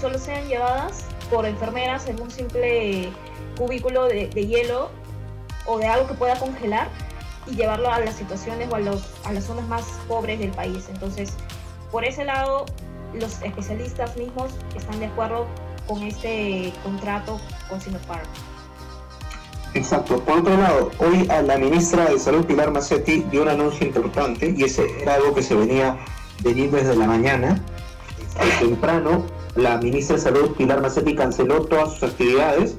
solo 0.00 0.18
sean 0.18 0.48
llevadas 0.48 1.04
por 1.30 1.46
enfermeras 1.46 2.06
en 2.08 2.20
un 2.20 2.30
simple 2.30 3.10
cubículo 3.56 4.04
de, 4.04 4.28
hielo 4.28 4.90
o 5.66 5.78
de 5.78 5.86
algo 5.86 6.08
que 6.08 6.14
pueda 6.14 6.38
congelar 6.38 6.88
y 7.46 7.54
llevarlo 7.54 7.90
a 7.90 8.00
las 8.00 8.16
situaciones 8.16 8.68
o 8.70 8.76
a, 8.76 8.80
los, 8.80 9.02
a 9.24 9.32
las 9.32 9.44
zonas 9.44 9.66
más 9.68 9.82
pobres 10.08 10.38
del 10.38 10.50
país. 10.50 10.86
Entonces, 10.90 11.34
por 11.90 12.04
ese 12.04 12.24
lado, 12.24 12.66
los 13.14 13.40
especialistas 13.42 14.16
mismos 14.16 14.52
están 14.76 14.98
de 15.00 15.06
acuerdo 15.06 15.46
con 15.86 16.02
este 16.02 16.72
contrato 16.82 17.40
con 17.68 17.80
Sinopharm. 17.80 18.26
Exacto. 19.74 20.20
Por 20.20 20.38
otro 20.38 20.56
lado, 20.56 20.90
hoy 20.98 21.28
a 21.30 21.42
la 21.42 21.56
ministra 21.56 22.06
de 22.06 22.18
Salud 22.18 22.44
Pilar 22.44 22.72
Macetti 22.72 23.24
dio 23.30 23.42
un 23.42 23.48
anuncio 23.48 23.86
importante 23.86 24.52
y 24.56 24.64
ese 24.64 25.00
era 25.00 25.14
algo 25.14 25.34
que 25.34 25.42
se 25.42 25.54
venía 25.54 25.96
venir 26.42 26.70
desde 26.70 26.96
la 26.96 27.06
mañana. 27.06 27.62
Temprano, 28.58 29.26
la 29.56 29.78
ministra 29.78 30.16
de 30.16 30.22
Salud 30.22 30.52
Pilar 30.56 30.80
Macetti 30.80 31.14
canceló 31.14 31.62
todas 31.62 31.94
sus 31.94 32.02
actividades 32.04 32.76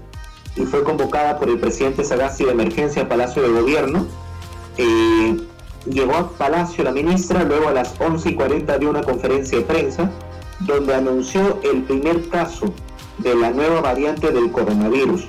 y 0.56 0.62
fue 0.66 0.84
convocada 0.84 1.38
por 1.38 1.50
el 1.50 1.60
presidente 1.60 2.04
Sagasti 2.04 2.46
de 2.46 2.52
emergencia 2.52 3.08
Palacio 3.08 3.42
de 3.42 3.50
Gobierno. 3.50 4.06
Eh, 4.78 5.38
llegó 5.86 6.16
a 6.16 6.30
Palacio 6.30 6.84
la 6.84 6.92
ministra, 6.92 7.44
luego 7.44 7.68
a 7.70 7.74
las 7.74 7.94
11 8.00 8.30
y 8.30 8.36
40 8.36 8.78
dio 8.78 8.90
una 8.90 9.04
conferencia 9.04 9.58
de 9.58 9.66
prensa 9.66 10.12
donde 10.62 10.94
anunció 10.94 11.60
el 11.64 11.84
primer 11.84 12.30
caso 12.30 12.74
de 13.18 13.36
la 13.36 13.52
nueva 13.52 13.82
variante 13.82 14.32
del 14.32 14.52
coronavirus. 14.52 15.26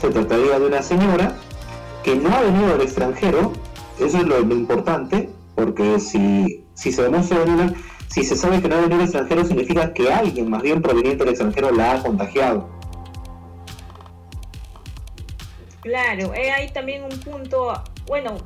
Se 0.00 0.10
trataría 0.10 0.58
de 0.58 0.66
una 0.66 0.82
señora 0.82 1.36
que 2.02 2.16
no 2.16 2.34
ha 2.34 2.42
venido 2.42 2.68
del 2.72 2.82
extranjero, 2.82 3.52
eso 3.98 4.18
es 4.18 4.24
lo, 4.24 4.40
importante, 4.40 5.30
porque 5.54 6.00
si, 6.00 6.64
si 6.74 6.92
se 6.92 7.02
demuestra 7.02 7.44
si 8.12 8.22
se 8.24 8.36
sabe 8.36 8.60
que 8.60 8.68
no 8.68 8.76
ha 8.76 8.80
venido 8.80 8.98
del 8.98 9.06
extranjero, 9.06 9.44
significa 9.44 9.92
que 9.94 10.12
alguien 10.12 10.50
más 10.50 10.62
bien 10.62 10.82
proveniente 10.82 11.24
del 11.24 11.30
extranjero 11.30 11.70
la 11.70 11.92
ha 11.92 12.02
contagiado. 12.02 12.68
Claro, 15.80 16.34
eh, 16.34 16.50
hay 16.50 16.70
también 16.72 17.02
un 17.04 17.18
punto, 17.20 17.72
bueno, 18.06 18.36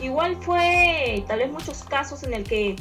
igual 0.00 0.36
fue 0.40 1.22
tal 1.26 1.40
vez 1.40 1.50
muchos 1.50 1.82
casos 1.84 2.22
en 2.22 2.32
el 2.32 2.44
que 2.44 2.76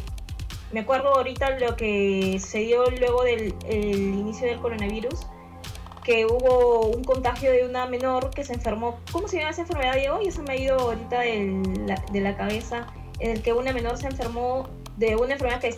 me 0.71 0.81
acuerdo 0.81 1.15
ahorita 1.15 1.57
lo 1.59 1.75
que 1.75 2.39
se 2.39 2.59
dio 2.59 2.89
luego 2.91 3.23
del 3.23 3.53
inicio 3.69 4.47
del 4.47 4.59
coronavirus, 4.59 5.27
que 6.03 6.25
hubo 6.25 6.87
un 6.87 7.03
contagio 7.03 7.51
de 7.51 7.65
una 7.65 7.85
menor 7.87 8.29
que 8.29 8.43
se 8.43 8.53
enfermó. 8.53 8.99
¿Cómo 9.11 9.27
se 9.27 9.37
llama 9.37 9.49
esa 9.49 9.61
enfermedad, 9.61 9.95
Diego? 9.95 10.21
Y 10.21 10.27
eso 10.27 10.43
me 10.43 10.53
ha 10.53 10.55
ido 10.55 10.77
ahorita 10.77 11.21
de 11.21 12.21
la, 12.21 12.37
cabeza, 12.37 12.87
en 13.19 13.31
el 13.31 13.41
que 13.41 13.53
una 13.53 13.73
menor 13.73 13.97
se 13.97 14.07
enfermó 14.07 14.69
de 14.97 15.15
una 15.15 15.33
enfermedad 15.33 15.61
que 15.61 15.77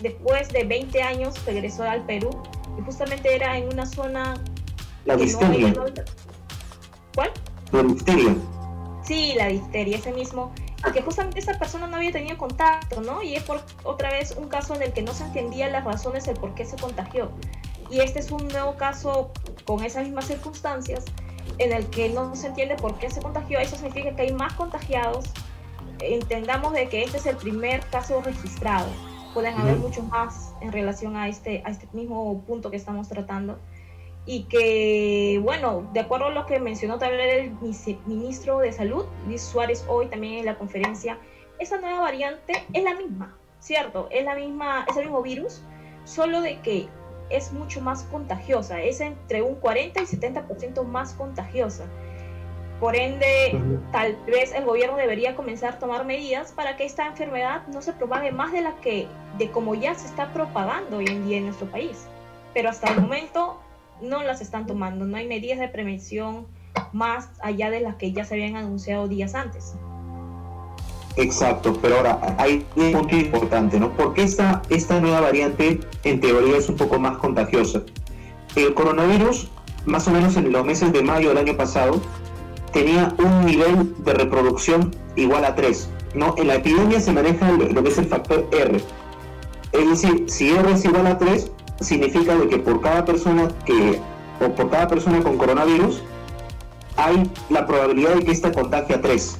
después 0.00 0.48
de 0.50 0.64
20 0.64 1.02
años 1.02 1.44
regresó 1.44 1.82
al 1.84 2.04
Perú 2.04 2.30
y 2.78 2.82
justamente 2.82 3.34
era 3.34 3.56
en 3.56 3.72
una 3.72 3.86
zona... 3.86 4.34
La 5.04 5.16
difteria. 5.16 5.74
¿Cuál? 7.14 7.32
La 7.72 7.82
difteria. 7.82 8.36
Sí, 9.02 9.34
la 9.36 9.48
difteria, 9.48 9.96
ese 9.96 10.12
mismo. 10.12 10.52
Y 10.86 10.92
que 10.92 11.02
justamente 11.02 11.40
esa 11.40 11.58
persona 11.58 11.86
no 11.86 11.96
había 11.96 12.12
tenido 12.12 12.36
contacto, 12.36 13.00
¿no? 13.00 13.22
Y 13.22 13.34
es 13.34 13.42
por 13.42 13.62
otra 13.82 14.10
vez 14.10 14.34
un 14.36 14.48
caso 14.48 14.74
en 14.74 14.82
el 14.82 14.92
que 14.92 15.02
no 15.02 15.12
se 15.12 15.24
entendía 15.24 15.68
las 15.68 15.84
razones 15.84 16.26
del 16.26 16.36
por 16.36 16.54
qué 16.54 16.64
se 16.64 16.76
contagió. 16.76 17.30
Y 17.90 18.00
este 18.00 18.20
es 18.20 18.30
un 18.30 18.46
nuevo 18.48 18.76
caso 18.76 19.32
con 19.64 19.82
esas 19.82 20.04
mismas 20.04 20.26
circunstancias 20.26 21.04
en 21.56 21.72
el 21.72 21.86
que 21.86 22.10
no 22.10 22.36
se 22.36 22.48
entiende 22.48 22.76
por 22.76 22.98
qué 22.98 23.10
se 23.10 23.20
contagió. 23.20 23.58
Eso 23.58 23.76
significa 23.76 24.14
que 24.14 24.22
hay 24.22 24.32
más 24.32 24.52
contagiados. 24.52 25.24
Entendamos 26.00 26.72
de 26.72 26.88
que 26.88 27.02
este 27.02 27.18
es 27.18 27.26
el 27.26 27.36
primer 27.36 27.80
caso 27.86 28.20
registrado. 28.22 28.88
Pueden 29.34 29.54
haber 29.54 29.76
muchos 29.76 30.04
más 30.06 30.54
en 30.60 30.72
relación 30.72 31.16
a 31.16 31.28
este, 31.28 31.62
a 31.64 31.70
este 31.70 31.88
mismo 31.92 32.42
punto 32.46 32.70
que 32.70 32.76
estamos 32.76 33.08
tratando. 33.08 33.58
Y 34.26 34.44
que, 34.44 35.40
bueno, 35.42 35.88
de 35.92 36.00
acuerdo 36.00 36.26
a 36.26 36.30
lo 36.30 36.44
que 36.44 36.60
mencionó 36.60 36.98
también 36.98 37.30
el 37.30 37.96
ministro 38.06 38.58
de 38.58 38.72
Salud, 38.72 39.06
Luis 39.26 39.42
Suárez, 39.42 39.84
hoy 39.88 40.06
también 40.08 40.34
en 40.34 40.44
la 40.44 40.58
conferencia, 40.58 41.18
esa 41.58 41.80
nueva 41.80 42.00
variante 42.00 42.52
es 42.72 42.84
la 42.84 42.94
misma, 42.94 43.36
¿cierto? 43.58 44.08
Es 44.10 44.24
la 44.24 44.34
misma, 44.34 44.84
es 44.88 44.96
el 44.96 45.04
mismo 45.04 45.22
virus, 45.22 45.62
solo 46.04 46.42
de 46.42 46.60
que 46.60 46.88
es 47.30 47.52
mucho 47.52 47.80
más 47.80 48.04
contagiosa, 48.04 48.82
es 48.82 49.00
entre 49.00 49.42
un 49.42 49.56
40 49.56 50.00
y 50.00 50.04
70% 50.04 50.84
más 50.84 51.14
contagiosa. 51.14 51.84
Por 52.80 52.94
ende, 52.94 53.60
tal 53.90 54.16
vez 54.26 54.52
el 54.54 54.64
gobierno 54.64 54.96
debería 54.96 55.34
comenzar 55.34 55.74
a 55.74 55.78
tomar 55.78 56.04
medidas 56.04 56.52
para 56.52 56.76
que 56.76 56.84
esta 56.84 57.06
enfermedad 57.06 57.66
no 57.66 57.82
se 57.82 57.92
propague 57.92 58.30
más 58.30 58.52
de 58.52 58.62
la 58.62 58.76
que, 58.76 59.08
de 59.36 59.50
como 59.50 59.74
ya 59.74 59.96
se 59.96 60.06
está 60.06 60.32
propagando 60.32 60.98
hoy 60.98 61.06
en 61.08 61.26
día 61.26 61.38
en 61.38 61.46
nuestro 61.46 61.66
país. 61.66 62.06
Pero 62.54 62.70
hasta 62.70 62.92
el 62.92 63.00
momento 63.00 63.58
no 64.00 64.22
las 64.22 64.40
están 64.40 64.66
tomando, 64.66 65.04
no 65.06 65.16
hay 65.16 65.26
medidas 65.26 65.58
de 65.58 65.66
prevención 65.66 66.46
más 66.92 67.28
allá 67.40 67.68
de 67.70 67.80
las 67.80 67.96
que 67.96 68.12
ya 68.12 68.24
se 68.24 68.34
habían 68.34 68.54
anunciado 68.54 69.08
días 69.08 69.34
antes. 69.34 69.74
Exacto, 71.16 71.76
pero 71.82 71.96
ahora 71.96 72.36
hay 72.38 72.64
un 72.76 72.92
punto 72.92 73.16
importante, 73.16 73.80
¿no? 73.80 73.92
Porque 73.96 74.22
esta, 74.22 74.62
esta 74.68 75.00
nueva 75.00 75.20
variante 75.20 75.80
en 76.04 76.20
teoría 76.20 76.56
es 76.56 76.68
un 76.68 76.76
poco 76.76 77.00
más 77.00 77.18
contagiosa. 77.18 77.82
El 78.54 78.72
coronavirus, 78.72 79.50
más 79.84 80.06
o 80.06 80.12
menos 80.12 80.36
en 80.36 80.52
los 80.52 80.64
meses 80.64 80.92
de 80.92 81.02
mayo 81.02 81.30
del 81.30 81.38
año 81.38 81.56
pasado, 81.56 82.00
tenía 82.72 83.14
un 83.18 83.46
nivel 83.46 83.94
de 84.04 84.14
reproducción 84.14 84.94
igual 85.16 85.44
a 85.44 85.54
3. 85.54 85.88
¿no? 86.14 86.34
En 86.36 86.48
la 86.48 86.56
epidemia 86.56 87.00
se 87.00 87.12
maneja 87.12 87.50
lo 87.50 87.82
que 87.82 87.88
es 87.88 87.98
el 87.98 88.06
factor 88.06 88.48
R. 88.52 88.80
Es 89.72 89.90
decir, 89.90 90.24
si 90.28 90.50
R 90.50 90.72
es 90.72 90.84
igual 90.84 91.06
a 91.06 91.18
3, 91.18 91.50
significa 91.80 92.34
de 92.34 92.48
que 92.48 92.58
por 92.58 92.80
cada 92.80 93.04
persona 93.04 93.48
que, 93.64 94.00
o 94.40 94.48
por 94.54 94.70
cada 94.70 94.88
persona 94.88 95.20
con 95.22 95.36
coronavirus, 95.36 96.02
hay 96.96 97.30
la 97.50 97.66
probabilidad 97.66 98.14
de 98.14 98.24
que 98.24 98.32
ésta 98.32 98.52
contagie 98.52 98.96
a 98.96 99.00
3. 99.00 99.38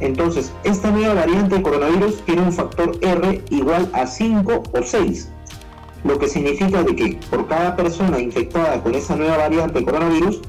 Entonces, 0.00 0.52
esta 0.64 0.90
nueva 0.90 1.14
variante 1.14 1.56
de 1.56 1.62
coronavirus 1.62 2.22
tiene 2.24 2.42
un 2.42 2.52
factor 2.52 2.98
R 3.00 3.42
igual 3.50 3.88
a 3.92 4.06
5 4.06 4.62
o 4.72 4.82
6, 4.82 5.30
lo 6.04 6.18
que 6.18 6.28
significa 6.28 6.82
de 6.82 6.94
que 6.94 7.18
por 7.30 7.46
cada 7.46 7.76
persona 7.76 8.20
infectada 8.20 8.82
con 8.82 8.94
esa 8.94 9.16
nueva 9.16 9.38
variante 9.38 9.80
de 9.80 9.84
coronavirus, 9.84 10.40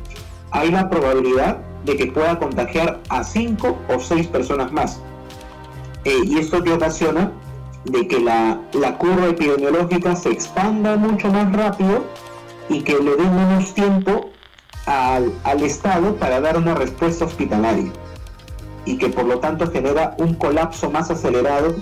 hay 0.52 0.72
la 0.72 0.90
probabilidad 0.90 1.60
de 1.88 1.96
que 1.96 2.08
pueda 2.08 2.38
contagiar 2.38 3.00
a 3.10 3.24
5 3.24 3.78
o 3.96 4.00
6 4.00 4.28
personas 4.28 4.72
más. 4.72 5.00
Eh, 6.04 6.20
y 6.26 6.38
esto 6.38 6.62
te 6.62 6.72
ocasiona 6.72 7.32
de 7.86 8.08
que 8.08 8.20
la, 8.20 8.60
curva 9.00 9.28
epidemiológica 9.28 10.16
se 10.16 10.30
expanda 10.30 10.98
mucho 10.98 11.32
más 11.32 11.52
rápido 11.54 12.04
y 12.70 12.82
que 12.82 13.00
le 13.00 13.16
dé 13.16 13.24
menos 13.24 13.74
tiempo 13.74 14.30
al, 14.86 15.34
al 15.46 15.64
Estado 15.64 16.16
para 16.18 16.42
dar 16.42 16.58
una 16.58 16.76
respuesta 16.76 17.26
hospitalaria 17.26 17.92
y 18.86 18.98
que 18.98 19.08
por 19.10 19.26
lo 19.26 19.40
tanto 19.40 19.70
genera 19.72 20.16
un 20.18 20.34
colapso 20.34 20.92
más 20.92 21.10
acelerado 21.10 21.76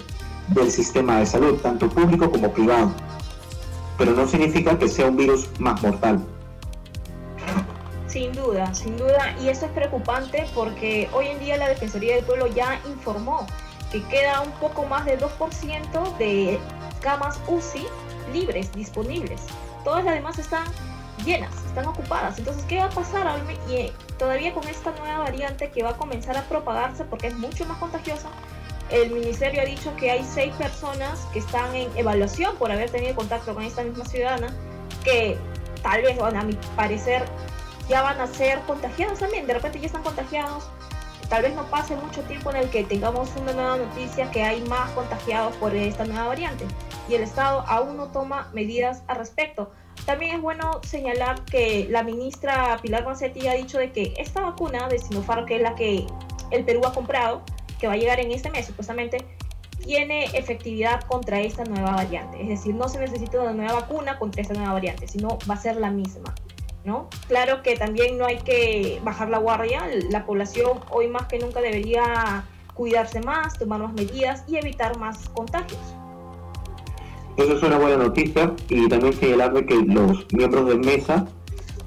del 0.50 0.72
sistema 0.72 1.20
de 1.20 1.26
salud, 1.26 1.56
tanto 1.56 1.90
público 1.90 2.30
como 2.30 2.52
privado. 2.52 2.92
Pero 3.98 4.12
no 4.14 4.28
significa 4.28 4.78
que 4.78 4.88
sea 4.88 5.08
un 5.08 5.18
virus 5.18 5.50
más 5.60 5.82
mortal. 5.82 6.24
Sin 8.16 8.32
duda, 8.32 8.74
sin 8.74 8.96
duda, 8.96 9.36
y 9.42 9.50
eso 9.50 9.66
es 9.66 9.74
preocupante 9.74 10.48
porque 10.56 11.10
hoy 11.12 11.28
en 11.28 11.38
día 11.38 11.58
la 11.58 11.68
Defensoría 11.68 12.16
del 12.16 12.24
Pueblo 12.24 12.48
ya 12.48 12.80
informó 12.88 13.46
que 13.92 14.02
queda 14.04 14.40
un 14.40 14.52
poco 14.54 14.86
más 14.86 15.04
de 15.04 15.20
2% 15.20 16.18
de 16.18 16.58
camas 17.02 17.42
UCI 17.46 17.86
libres, 18.32 18.72
disponibles. 18.72 19.42
Todas 19.84 20.06
las 20.06 20.14
demás 20.14 20.40
están 20.40 20.64
llenas, 21.26 21.54
están 21.66 21.88
ocupadas. 21.88 22.40
Entonces, 22.40 22.64
¿qué 22.70 22.78
va 22.78 22.86
a 22.86 22.90
pasar? 22.90 23.28
Y 23.70 23.74
eh, 23.74 23.94
todavía 24.18 24.54
con 24.54 24.66
esta 24.66 24.92
nueva 24.92 25.20
variante 25.20 25.70
que 25.72 25.84
va 25.84 25.90
a 25.90 25.98
comenzar 25.98 26.38
a 26.38 26.44
propagarse 26.44 27.04
porque 27.04 27.28
es 27.28 27.34
mucho 27.34 27.66
más 27.66 27.80
contagiosa, 27.80 28.30
el 28.92 29.12
ministerio 29.12 29.62
ha 29.62 29.66
dicho 29.66 29.94
que 29.98 30.12
hay 30.12 30.24
seis 30.24 30.54
personas 30.54 31.20
que 31.34 31.40
están 31.40 31.76
en 31.76 31.90
evaluación 31.98 32.56
por 32.56 32.72
haber 32.72 32.90
tenido 32.90 33.14
contacto 33.14 33.54
con 33.54 33.64
esta 33.64 33.84
misma 33.84 34.06
ciudadana, 34.06 34.56
que 35.04 35.38
tal 35.84 36.02
vez, 36.02 36.18
a 36.18 36.44
mi 36.44 36.54
parecer, 36.78 37.26
ya 37.90 38.02
van 38.02 38.20
a 38.20 38.28
ser 38.28 38.60
contagiados 38.62 39.20
también. 39.20 39.48
De 39.48 39.54
repente 39.54 39.80
ya 39.80 39.88
están 39.88 40.04
contagiados. 40.04 40.64
Tal 41.30 41.42
vez 41.42 41.56
no 41.56 41.64
pase 41.64 41.96
mucho 41.96 42.22
tiempo 42.24 42.52
en 42.52 42.58
el 42.58 42.70
que 42.70 42.84
tengamos 42.84 43.30
una 43.36 43.54
nueva 43.54 43.78
noticia 43.78 44.30
que 44.30 44.44
hay 44.44 44.62
más 44.62 44.92
contagiados 44.92 45.56
por 45.56 45.76
esta 45.76 46.06
nueva 46.06 46.28
variante. 46.28 46.66
Y 47.10 47.16
el 47.16 47.24
Estado 47.24 47.62
aún 47.68 47.98
no 47.98 48.08
toma 48.08 48.50
medidas 48.54 49.04
al 49.08 49.18
respecto. 49.18 49.72
También 50.06 50.36
es 50.36 50.42
bueno 50.42 50.82
señalar 50.84 51.44
que 51.46 51.88
la 51.90 52.04
ministra 52.04 52.78
Pilar 52.82 53.06
Macetti 53.06 53.48
ha 53.48 53.54
dicho 53.54 53.80
de 53.80 53.92
que 53.92 54.14
esta 54.18 54.42
vacuna 54.42 54.88
de 54.88 55.00
Sinopharm, 55.00 55.46
que 55.46 55.56
es 55.56 55.62
la 55.62 55.74
que 55.74 56.06
el 56.52 56.64
Perú 56.64 56.82
ha 56.86 56.94
comprado, 56.94 57.42
que 57.80 57.88
va 57.88 57.94
a 57.94 57.98
llegar 57.98 58.20
en 58.20 58.32
este 58.32 58.52
mes 58.52 58.68
supuestamente, 58.68 59.26
tiene 59.84 60.26
efectividad 60.26 61.02
contra 61.04 61.40
esta 61.40 61.64
nueva 61.64 61.92
variante. 61.92 62.42
Es 62.42 62.50
decir, 62.50 62.76
no 62.76 62.88
se 62.88 63.00
necesita 63.00 63.42
una 63.42 63.54
nueva 63.54 63.74
vacuna 63.74 64.20
contra 64.20 64.42
esta 64.42 64.54
nueva 64.54 64.74
variante, 64.74 65.08
sino 65.08 65.40
va 65.50 65.56
a 65.56 65.58
ser 65.58 65.78
la 65.78 65.90
misma. 65.90 66.36
¿No? 66.86 67.10
Claro 67.28 67.64
que 67.64 67.76
también 67.76 68.18
no 68.18 68.26
hay 68.26 68.38
que 68.38 69.02
bajar 69.04 69.30
la 69.30 69.40
guardia. 69.40 69.84
La 70.12 70.26
población 70.26 70.80
hoy 70.90 71.08
más 71.08 71.28
que 71.28 71.40
nunca 71.40 71.62
debería 71.62 72.46
cuidarse 72.74 73.22
más, 73.22 73.58
tomar 73.58 73.82
más 73.82 73.94
medidas 73.94 74.44
y 74.48 74.58
evitar 74.58 74.98
más 74.98 75.30
contagios. 75.30 75.82
Eso 77.38 77.58
es 77.58 77.64
una 77.64 77.78
buena 77.78 77.98
noticia 77.98 78.54
y 78.70 78.88
también 78.88 79.14
señalar 79.14 79.66
que 79.66 79.76
los 79.76 80.26
miembros 80.32 80.68
de 80.70 80.76
mesa 80.76 81.28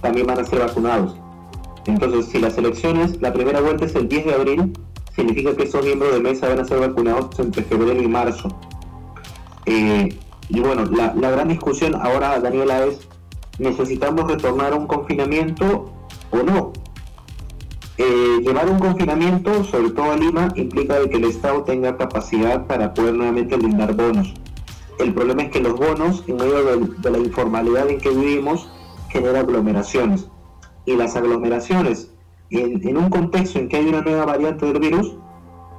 también 0.02 0.26
van 0.26 0.40
a 0.40 0.44
ser 0.44 0.58
vacunados. 0.58 1.16
Entonces, 1.86 2.26
si 2.26 2.38
las 2.38 2.58
elecciones, 2.58 3.20
la 3.22 3.32
primera 3.32 3.60
vuelta 3.60 3.86
es 3.86 3.94
el 3.94 4.08
10 4.08 4.26
de 4.26 4.34
abril, 4.34 4.72
significa 5.16 5.56
que 5.56 5.62
esos 5.62 5.84
miembros 5.84 6.12
de 6.12 6.20
mesa 6.20 6.48
van 6.48 6.60
a 6.60 6.64
ser 6.64 6.80
vacunados 6.80 7.38
entre 7.38 7.62
febrero 7.62 8.00
y 8.00 8.06
marzo. 8.06 8.48
Eh, 9.64 10.18
y 10.50 10.60
bueno, 10.60 10.84
la, 10.84 11.12
gran 11.12 11.48
discusión 11.48 11.94
ahora, 11.94 12.40
Daniela, 12.40 12.84
es, 12.84 13.07
¿necesitamos 13.58 14.30
retornar 14.30 14.72
a 14.72 14.76
un 14.76 14.86
confinamiento 14.86 15.92
o 16.30 16.42
no? 16.42 16.72
Eh, 18.00 18.38
llevar 18.42 18.68
un 18.70 18.78
confinamiento, 18.78 19.64
sobre 19.64 19.90
todo 19.90 20.12
a 20.12 20.16
Lima, 20.16 20.48
implica 20.54 21.00
de 21.00 21.10
que 21.10 21.16
el 21.16 21.24
Estado 21.24 21.64
tenga 21.64 21.96
capacidad 21.96 22.64
para 22.66 22.94
poder 22.94 23.14
nuevamente 23.14 23.56
brindar 23.56 23.92
bonos. 23.94 24.34
El 25.00 25.12
problema 25.14 25.42
es 25.42 25.50
que 25.50 25.60
los 25.60 25.76
bonos, 25.76 26.22
en 26.28 26.36
medio 26.36 26.64
de, 26.64 27.10
la 27.10 27.18
informalidad 27.18 27.88
en 27.88 27.98
que 27.98 28.10
vivimos, 28.10 28.68
generan 29.08 29.36
aglomeraciones. 29.36 30.28
Y 30.84 30.94
las 30.94 31.16
aglomeraciones, 31.16 32.12
en, 32.50 32.96
un 32.96 33.10
contexto 33.10 33.58
en 33.58 33.68
que 33.68 33.78
hay 33.78 33.88
una 33.88 34.02
nueva 34.02 34.26
variante 34.26 34.66
del 34.66 34.78
virus, 34.78 35.16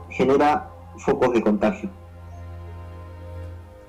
genera 0.10 0.72
focos 0.98 1.34
de 1.34 1.42
contagio. 1.42 1.90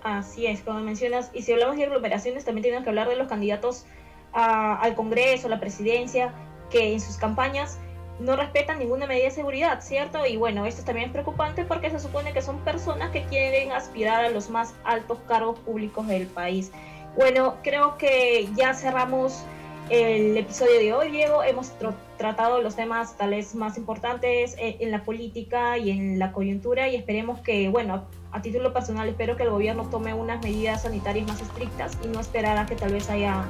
Así 0.02 0.46
es, 0.46 0.62
como 0.62 0.80
mencionas, 0.80 1.30
y 1.34 1.42
si 1.42 1.52
hablamos 1.52 1.76
de 1.76 1.84
aglomeraciones, 1.84 2.44
también 2.44 2.62
tenemos 2.62 2.84
que 2.84 2.90
hablar 2.90 3.08
de 3.08 3.16
los 3.16 3.28
candidatos 3.28 3.84
al 4.32 4.94
Congreso, 4.94 5.48
a 5.48 5.50
la 5.50 5.60
presidencia, 5.60 6.32
que 6.70 6.92
en 6.92 7.00
sus 7.00 7.16
campañas 7.16 7.78
no 8.20 8.36
respetan 8.36 8.78
ninguna 8.78 9.06
medida 9.06 9.24
de 9.24 9.30
seguridad, 9.30 9.80
¿cierto? 9.80 10.26
Y 10.26 10.36
bueno, 10.36 10.66
esto 10.66 10.84
también 10.84 11.06
es 11.06 11.12
preocupante 11.12 11.64
porque 11.64 11.90
se 11.90 11.98
supone 11.98 12.32
que 12.32 12.42
son 12.42 12.58
personas 12.58 13.10
que 13.10 13.24
quieren 13.24 13.72
aspirar 13.72 14.24
a 14.24 14.30
los 14.30 14.50
más 14.50 14.74
altos 14.84 15.18
cargos 15.26 15.58
públicos 15.60 16.06
del 16.06 16.26
país. 16.26 16.70
Bueno, 17.16 17.56
creo 17.62 17.98
que 17.98 18.48
ya 18.56 18.74
cerramos 18.74 19.42
el 19.88 20.36
episodio 20.36 20.78
de 20.78 20.92
hoy, 20.92 21.10
Diego. 21.10 21.42
Hemos 21.42 21.72
tratado 22.18 22.60
los 22.62 22.76
temas 22.76 23.16
tal 23.16 23.34
más 23.54 23.76
importantes 23.76 24.54
en, 24.58 24.76
en, 24.80 24.90
la 24.90 25.02
política 25.02 25.78
y 25.78 25.90
en 25.90 26.18
la 26.18 26.30
coyuntura 26.32 26.88
y 26.88 26.96
esperemos 26.96 27.40
que, 27.40 27.68
bueno, 27.68 28.06
a 28.32 28.42
título 28.42 28.72
personal 28.72 29.08
espero 29.08 29.36
que 29.36 29.42
el 29.42 29.50
gobierno 29.50 29.84
tome 29.90 30.14
unas 30.14 30.42
medidas 30.42 30.82
sanitarias 30.82 31.26
más 31.26 31.40
estrictas 31.40 31.98
y 32.04 32.08
no 32.08 32.20
esperar 32.20 32.58
a 32.58 32.66
que 32.66 32.76
tal 32.76 32.92
vez 32.92 33.10
haya 33.10 33.44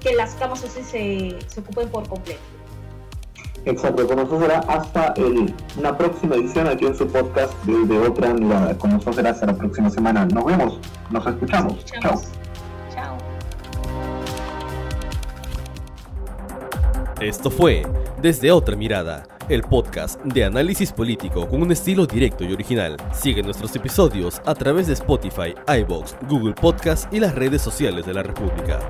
que 0.00 0.14
las 0.14 0.34
camas 0.34 0.62
UCI 0.62 0.82
se, 0.82 1.38
se 1.48 1.60
ocupen 1.60 1.88
por 1.88 2.08
completo. 2.08 2.40
Exacto, 3.64 4.06
con 4.06 4.16
nosotros 4.16 4.42
será 4.42 4.58
hasta 4.58 5.14
el, 5.16 5.54
una 5.78 5.96
próxima 5.96 6.34
edición 6.34 6.66
aquí 6.66 6.84
en 6.84 6.94
su 6.94 7.06
podcast 7.06 7.52
de, 7.64 7.86
de 7.86 7.98
otra 7.98 8.34
mirada. 8.34 8.76
Con 8.76 8.90
nosotros 8.90 9.16
será 9.16 9.30
hasta 9.30 9.46
la 9.46 9.54
próxima 9.54 9.88
semana. 9.88 10.26
Nos 10.26 10.44
vemos, 10.44 10.78
nos 11.10 11.26
escuchamos. 11.26 11.72
Nos 11.72 11.84
escuchamos. 11.84 12.22
Chao. 12.92 13.16
Chao. 13.16 13.34
Esto 17.20 17.50
fue 17.50 17.86
Desde 18.20 18.52
Otra 18.52 18.76
Mirada, 18.76 19.26
el 19.48 19.62
podcast 19.62 20.20
de 20.24 20.44
análisis 20.44 20.92
político 20.92 21.48
con 21.48 21.62
un 21.62 21.72
estilo 21.72 22.06
directo 22.06 22.44
y 22.44 22.52
original. 22.52 22.96
Sigue 23.12 23.42
nuestros 23.42 23.74
episodios 23.76 24.40
a 24.44 24.54
través 24.54 24.86
de 24.86 24.94
Spotify, 24.94 25.54
iBox, 25.80 26.16
Google 26.28 26.54
Podcast 26.54 27.12
y 27.12 27.20
las 27.20 27.34
redes 27.34 27.62
sociales 27.62 28.06
de 28.06 28.14
la 28.14 28.22
República. 28.22 28.80